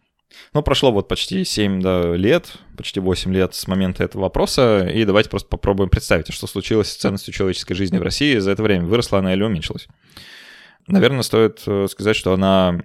Ну, 0.55 0.62
прошло 0.62 0.90
вот 0.90 1.07
почти 1.07 1.44
7 1.44 1.83
да, 1.83 2.16
лет, 2.16 2.57
почти 2.79 2.98
8 2.98 3.35
лет 3.35 3.55
с 3.55 3.68
момента 3.68 4.03
этого 4.03 4.22
вопроса, 4.22 4.88
и 4.88 5.05
давайте 5.05 5.29
просто 5.29 5.50
попробуем 5.50 5.90
представить, 5.90 6.33
что 6.33 6.46
случилось 6.46 6.90
с 6.90 6.96
ценностью 6.96 7.35
человеческой 7.35 7.74
жизни 7.74 7.98
в 7.98 8.03
России 8.03 8.38
за 8.38 8.53
это 8.53 8.62
время. 8.62 8.87
Выросла 8.87 9.18
она 9.18 9.35
или 9.35 9.42
уменьшилась? 9.42 9.87
Наверное, 10.87 11.20
стоит 11.20 11.61
сказать, 11.90 12.16
что 12.16 12.33
она 12.33 12.81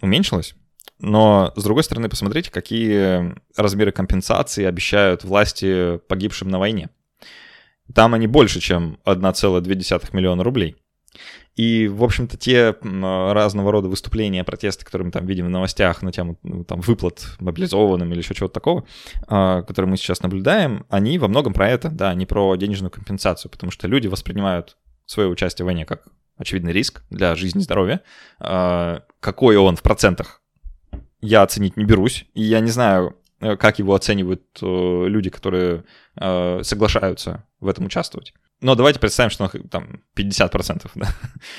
уменьшилась, 0.00 0.54
но, 1.00 1.52
с 1.56 1.62
другой 1.62 1.84
стороны, 1.84 2.08
посмотрите, 2.08 2.50
какие 2.50 3.34
размеры 3.56 3.92
компенсации 3.92 4.64
обещают 4.64 5.24
власти 5.24 5.98
погибшим 6.08 6.48
на 6.48 6.58
войне. 6.58 6.90
Там 7.94 8.14
они 8.14 8.26
больше, 8.26 8.60
чем 8.60 8.98
1,2 9.04 10.08
миллиона 10.12 10.44
рублей. 10.44 10.76
И, 11.58 11.88
в 11.88 12.04
общем-то, 12.04 12.36
те 12.36 12.76
разного 12.82 13.72
рода 13.72 13.88
выступления, 13.88 14.44
протесты, 14.44 14.84
которые 14.84 15.06
мы 15.06 15.12
там 15.12 15.26
видим 15.26 15.46
в 15.46 15.50
новостях 15.50 16.02
на 16.02 16.12
тему 16.12 16.38
ну, 16.44 16.64
там, 16.64 16.80
выплат 16.80 17.26
мобилизованным 17.40 18.12
или 18.12 18.18
еще 18.18 18.34
чего-то 18.34 18.54
такого, 18.54 18.84
а, 19.26 19.62
которые 19.62 19.90
мы 19.90 19.96
сейчас 19.96 20.22
наблюдаем, 20.22 20.86
они 20.88 21.18
во 21.18 21.26
многом 21.26 21.54
про 21.54 21.68
это, 21.68 21.88
да, 21.88 22.14
не 22.14 22.26
про 22.26 22.54
денежную 22.54 22.92
компенсацию, 22.92 23.50
потому 23.50 23.72
что 23.72 23.88
люди 23.88 24.06
воспринимают 24.06 24.76
свое 25.04 25.28
участие 25.28 25.64
в 25.64 25.66
войне 25.66 25.84
как 25.84 26.04
очевидный 26.36 26.72
риск 26.72 27.02
для 27.10 27.34
жизни 27.34 27.60
и 27.60 27.64
здоровья. 27.64 28.02
А, 28.38 29.02
какой 29.18 29.56
он 29.56 29.74
в 29.74 29.82
процентах 29.82 30.42
я 31.20 31.42
оценить 31.42 31.76
не 31.76 31.84
берусь, 31.84 32.26
и 32.34 32.42
я 32.42 32.60
не 32.60 32.70
знаю, 32.70 33.16
э, 33.40 33.56
как 33.56 33.78
его 33.78 33.94
оценивают 33.94 34.42
э, 34.62 35.04
люди, 35.08 35.30
которые 35.30 35.84
э, 36.16 36.60
соглашаются 36.62 37.44
в 37.60 37.68
этом 37.68 37.86
участвовать. 37.86 38.34
Но 38.60 38.74
давайте 38.74 38.98
представим, 38.98 39.30
что 39.30 39.44
он 39.44 39.68
там 39.68 40.02
50%, 40.16 40.90
да? 40.94 41.08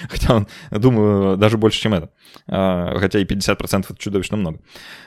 хотя 0.09 0.35
он, 0.35 0.47
думаю, 0.71 1.37
даже 1.37 1.57
больше, 1.57 1.79
чем 1.79 1.93
это. 1.93 2.11
Хотя 2.45 3.19
и 3.19 3.23
50% 3.23 3.85
это 3.89 3.95
чудовищно 3.97 4.35
много. 4.35 4.59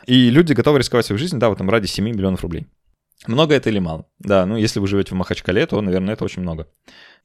И 0.07 0.31
люди 0.31 0.55
готовы 0.55 0.79
рисковать 0.79 1.05
свою 1.05 1.19
жизнь, 1.19 1.39
да, 1.39 1.51
вот 1.51 1.59
там 1.59 1.69
ради 1.69 1.87
7 1.87 2.05
миллионов 2.05 2.43
рублей. 2.43 2.67
Много 3.27 3.55
это 3.55 3.71
или 3.71 3.79
мало? 3.79 4.07
Да, 4.19 4.47
ну 4.47 4.57
если 4.57 4.81
вы 4.81 4.89
живете 4.89 5.11
в 5.11 5.19
Махачкале, 5.19 5.67
то, 5.67 5.81
наверное, 5.81 6.15
это 6.15 6.25
очень 6.25 6.43
много. 6.43 6.69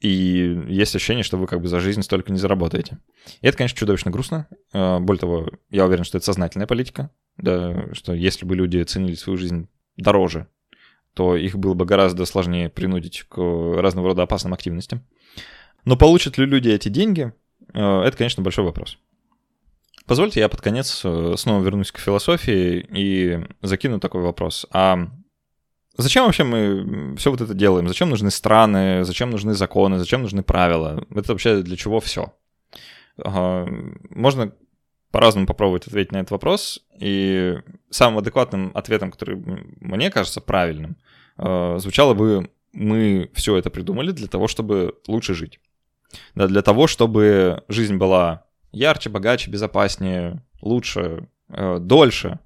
И 0.00 0.64
есть 0.68 0.94
ощущение, 0.94 1.24
что 1.24 1.36
вы 1.36 1.46
как 1.46 1.60
бы 1.60 1.66
за 1.66 1.80
жизнь 1.80 2.02
столько 2.02 2.30
не 2.30 2.38
заработаете. 2.38 2.98
И 3.40 3.46
это, 3.48 3.56
конечно, 3.56 3.76
чудовищно 3.76 4.12
грустно. 4.12 4.46
А, 4.72 5.00
более 5.00 5.20
того, 5.20 5.50
я 5.70 5.86
уверен, 5.86 6.04
что 6.04 6.18
это 6.18 6.24
сознательная 6.24 6.68
политика, 6.68 7.10
да, 7.36 7.92
что 7.94 8.14
если 8.14 8.46
бы 8.46 8.54
люди 8.54 8.80
ценили 8.84 9.14
свою 9.14 9.36
жизнь 9.36 9.68
дороже, 9.96 10.46
то 11.14 11.34
их 11.34 11.58
было 11.58 11.74
бы 11.74 11.84
гораздо 11.84 12.26
сложнее 12.26 12.68
принудить 12.68 13.24
к 13.24 13.36
разного 13.36 14.08
рода 14.08 14.22
опасным 14.22 14.54
активностям. 14.54 15.04
Но 15.84 15.96
получат 15.96 16.38
ли 16.38 16.46
люди 16.46 16.68
эти 16.68 16.88
деньги, 16.88 17.32
а, 17.74 18.04
это, 18.04 18.16
конечно, 18.16 18.42
большой 18.42 18.64
вопрос. 18.64 18.98
Позвольте, 20.06 20.40
я 20.40 20.48
под 20.48 20.62
конец 20.62 21.02
э, 21.04 21.34
снова 21.36 21.62
вернусь 21.62 21.92
к 21.92 21.98
философии 21.98 22.86
и 22.90 23.46
закину 23.60 24.00
такой 24.00 24.22
вопрос. 24.22 24.64
А 24.70 25.10
Зачем 25.98 26.24
вообще 26.24 26.44
мы 26.44 27.16
все 27.16 27.32
вот 27.32 27.40
это 27.40 27.54
делаем? 27.54 27.88
Зачем 27.88 28.08
нужны 28.08 28.30
страны? 28.30 29.04
Зачем 29.04 29.30
нужны 29.30 29.54
законы? 29.54 29.98
Зачем 29.98 30.22
нужны 30.22 30.44
правила? 30.44 31.04
Это 31.10 31.32
вообще 31.32 31.62
для 31.62 31.76
чего 31.76 31.98
все? 31.98 32.32
Можно 33.16 34.52
по-разному 35.10 35.46
попробовать 35.46 35.88
ответить 35.88 36.12
на 36.12 36.18
этот 36.18 36.30
вопрос. 36.30 36.84
И 37.00 37.56
самым 37.90 38.18
адекватным 38.18 38.70
ответом, 38.74 39.10
который 39.10 39.42
мне 39.80 40.10
кажется 40.10 40.40
правильным, 40.40 40.96
а, 41.36 41.78
звучало 41.78 42.14
бы 42.14 42.48
мы 42.72 43.30
все 43.34 43.56
это 43.56 43.70
придумали 43.70 44.12
для 44.12 44.28
того, 44.28 44.46
чтобы 44.46 44.94
лучше 45.08 45.34
жить. 45.34 45.58
Да, 46.36 46.46
для 46.46 46.62
того, 46.62 46.86
чтобы 46.86 47.64
жизнь 47.68 47.96
была 47.96 48.44
ярче, 48.70 49.10
богаче, 49.10 49.50
безопаснее, 49.50 50.44
лучше, 50.62 51.28
э, 51.48 51.78
дольше. 51.80 52.38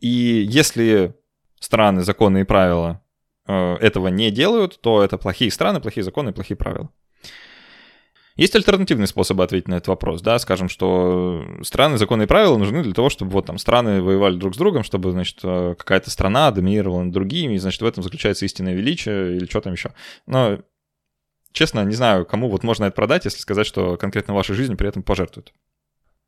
И 0.00 0.46
если 0.48 1.14
страны, 1.62 2.02
законы 2.02 2.40
и 2.40 2.44
правила 2.44 3.02
э, 3.46 3.74
этого 3.76 4.08
не 4.08 4.30
делают, 4.30 4.80
то 4.80 5.02
это 5.02 5.18
плохие 5.18 5.50
страны, 5.50 5.80
плохие 5.80 6.04
законы 6.04 6.30
и 6.30 6.32
плохие 6.32 6.56
правила. 6.56 6.90
Есть 8.36 8.56
альтернативные 8.56 9.06
способы 9.06 9.44
ответить 9.44 9.68
на 9.68 9.74
этот 9.74 9.88
вопрос, 9.88 10.22
да, 10.22 10.38
скажем, 10.38 10.70
что 10.70 11.44
страны, 11.62 11.98
законы 11.98 12.22
и 12.22 12.26
правила 12.26 12.56
нужны 12.56 12.82
для 12.82 12.94
того, 12.94 13.10
чтобы 13.10 13.32
вот 13.32 13.46
там 13.46 13.58
страны 13.58 14.00
воевали 14.00 14.36
друг 14.36 14.54
с 14.54 14.58
другом, 14.58 14.84
чтобы, 14.84 15.12
значит, 15.12 15.40
э, 15.42 15.74
какая-то 15.76 16.10
страна 16.10 16.50
доминировала 16.50 17.02
над 17.02 17.12
другими, 17.12 17.54
и, 17.54 17.58
значит, 17.58 17.82
в 17.82 17.86
этом 17.86 18.02
заключается 18.02 18.46
истинное 18.46 18.74
величие 18.74 19.36
или 19.36 19.44
что 19.44 19.60
там 19.60 19.74
еще. 19.74 19.92
Но, 20.26 20.60
честно, 21.52 21.84
не 21.84 21.94
знаю, 21.94 22.24
кому 22.24 22.48
вот 22.48 22.62
можно 22.62 22.86
это 22.86 22.96
продать, 22.96 23.26
если 23.26 23.38
сказать, 23.38 23.66
что 23.66 23.98
конкретно 23.98 24.32
вашей 24.32 24.54
жизнью 24.54 24.78
при 24.78 24.88
этом 24.88 25.02
пожертвуют. 25.02 25.52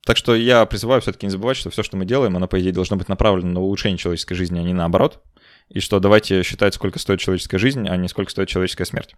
Так 0.05 0.17
что 0.19 0.35
я 0.35 0.67
призываю 0.67 1.01
все-таки 1.01 1.27
не 1.27 1.31
забывать, 1.31 1.57
что 1.57 1.71
все, 1.71 1.83
что 1.83 1.97
мы 1.97 2.05
делаем, 2.05 2.37
оно, 2.37 2.47
по 2.47 2.61
идее, 2.61 2.73
должно 2.73 2.97
быть 2.97 3.09
направлено 3.09 3.53
на 3.53 3.61
улучшение 3.61 3.97
человеческой 3.97 4.35
жизни, 4.35 4.59
а 4.59 4.63
не 4.63 4.75
наоборот. 4.75 5.23
И 5.71 5.81
что 5.81 5.99
давайте 5.99 6.43
считать, 6.43 6.75
сколько 6.75 6.99
стоит 6.99 7.21
человеческая 7.21 7.59
жизнь, 7.59 7.89
а 7.89 7.97
не 7.97 8.09
сколько 8.09 8.31
стоит 8.31 8.49
человеческая 8.49 8.85
смерть. 8.85 9.15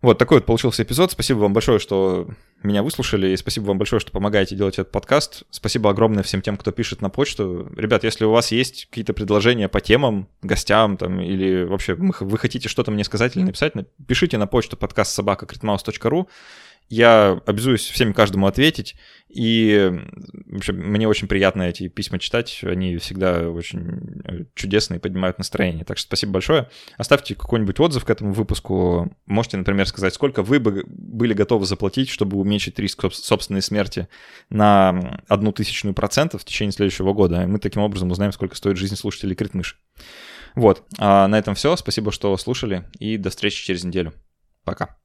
Вот 0.00 0.18
такой 0.18 0.38
вот 0.38 0.46
получился 0.46 0.82
эпизод. 0.82 1.12
Спасибо 1.12 1.38
вам 1.38 1.54
большое, 1.54 1.78
что 1.78 2.28
меня 2.62 2.82
выслушали, 2.82 3.28
и 3.28 3.36
спасибо 3.36 3.64
вам 3.66 3.78
большое, 3.78 4.00
что 4.00 4.12
помогаете 4.12 4.54
делать 4.54 4.78
этот 4.78 4.92
подкаст. 4.92 5.44
Спасибо 5.50 5.88
огромное 5.88 6.22
всем 6.22 6.42
тем, 6.42 6.58
кто 6.58 6.72
пишет 6.72 7.00
на 7.00 7.08
почту. 7.08 7.72
Ребят, 7.74 8.04
если 8.04 8.26
у 8.26 8.30
вас 8.30 8.52
есть 8.52 8.86
какие-то 8.90 9.14
предложения 9.14 9.66
по 9.68 9.80
темам, 9.80 10.28
гостям, 10.42 10.98
там, 10.98 11.20
или 11.20 11.64
вообще 11.64 11.94
вы 11.94 12.36
хотите 12.36 12.68
что-то 12.68 12.90
мне 12.90 13.04
сказать 13.04 13.34
или 13.34 13.44
написать, 13.44 13.72
пишите 14.06 14.36
на 14.36 14.46
почту 14.46 14.76
подкаст 14.76 15.14
собака 15.14 15.46
я 16.88 17.40
обязуюсь 17.46 17.86
всем 17.86 18.12
каждому 18.12 18.46
ответить, 18.46 18.94
и 19.28 19.90
вообще 20.46 20.72
мне 20.72 21.08
очень 21.08 21.26
приятно 21.26 21.62
эти 21.62 21.88
письма 21.88 22.20
читать, 22.20 22.60
они 22.62 22.96
всегда 22.98 23.50
очень 23.50 24.22
чудесные, 24.54 25.00
поднимают 25.00 25.38
настроение. 25.38 25.84
Так 25.84 25.98
что 25.98 26.06
спасибо 26.06 26.34
большое. 26.34 26.70
Оставьте 26.96 27.34
какой-нибудь 27.34 27.80
отзыв 27.80 28.04
к 28.04 28.10
этому 28.10 28.32
выпуску. 28.32 29.12
Можете, 29.26 29.56
например, 29.56 29.88
сказать, 29.88 30.14
сколько 30.14 30.42
вы 30.42 30.60
бы 30.60 30.84
были 30.86 31.32
готовы 31.32 31.66
заплатить, 31.66 32.10
чтобы 32.10 32.36
уменьшить 32.38 32.78
риск 32.78 33.04
собственной 33.12 33.62
смерти 33.62 34.08
на 34.50 35.20
одну 35.26 35.50
тысячную 35.50 35.94
процентов 35.94 36.42
в 36.42 36.44
течение 36.44 36.72
следующего 36.72 37.12
года. 37.12 37.44
Мы 37.48 37.58
таким 37.58 37.82
образом 37.82 38.12
узнаем, 38.12 38.32
сколько 38.32 38.54
стоит 38.54 38.76
жизнь 38.76 38.94
слушателей 38.94 39.34
Критмыш. 39.34 39.80
Вот, 40.54 40.84
а 40.98 41.26
на 41.26 41.36
этом 41.38 41.56
все. 41.56 41.74
Спасибо, 41.74 42.12
что 42.12 42.36
слушали, 42.36 42.84
и 43.00 43.16
до 43.16 43.30
встречи 43.30 43.64
через 43.64 43.82
неделю. 43.82 44.12
Пока. 44.62 44.96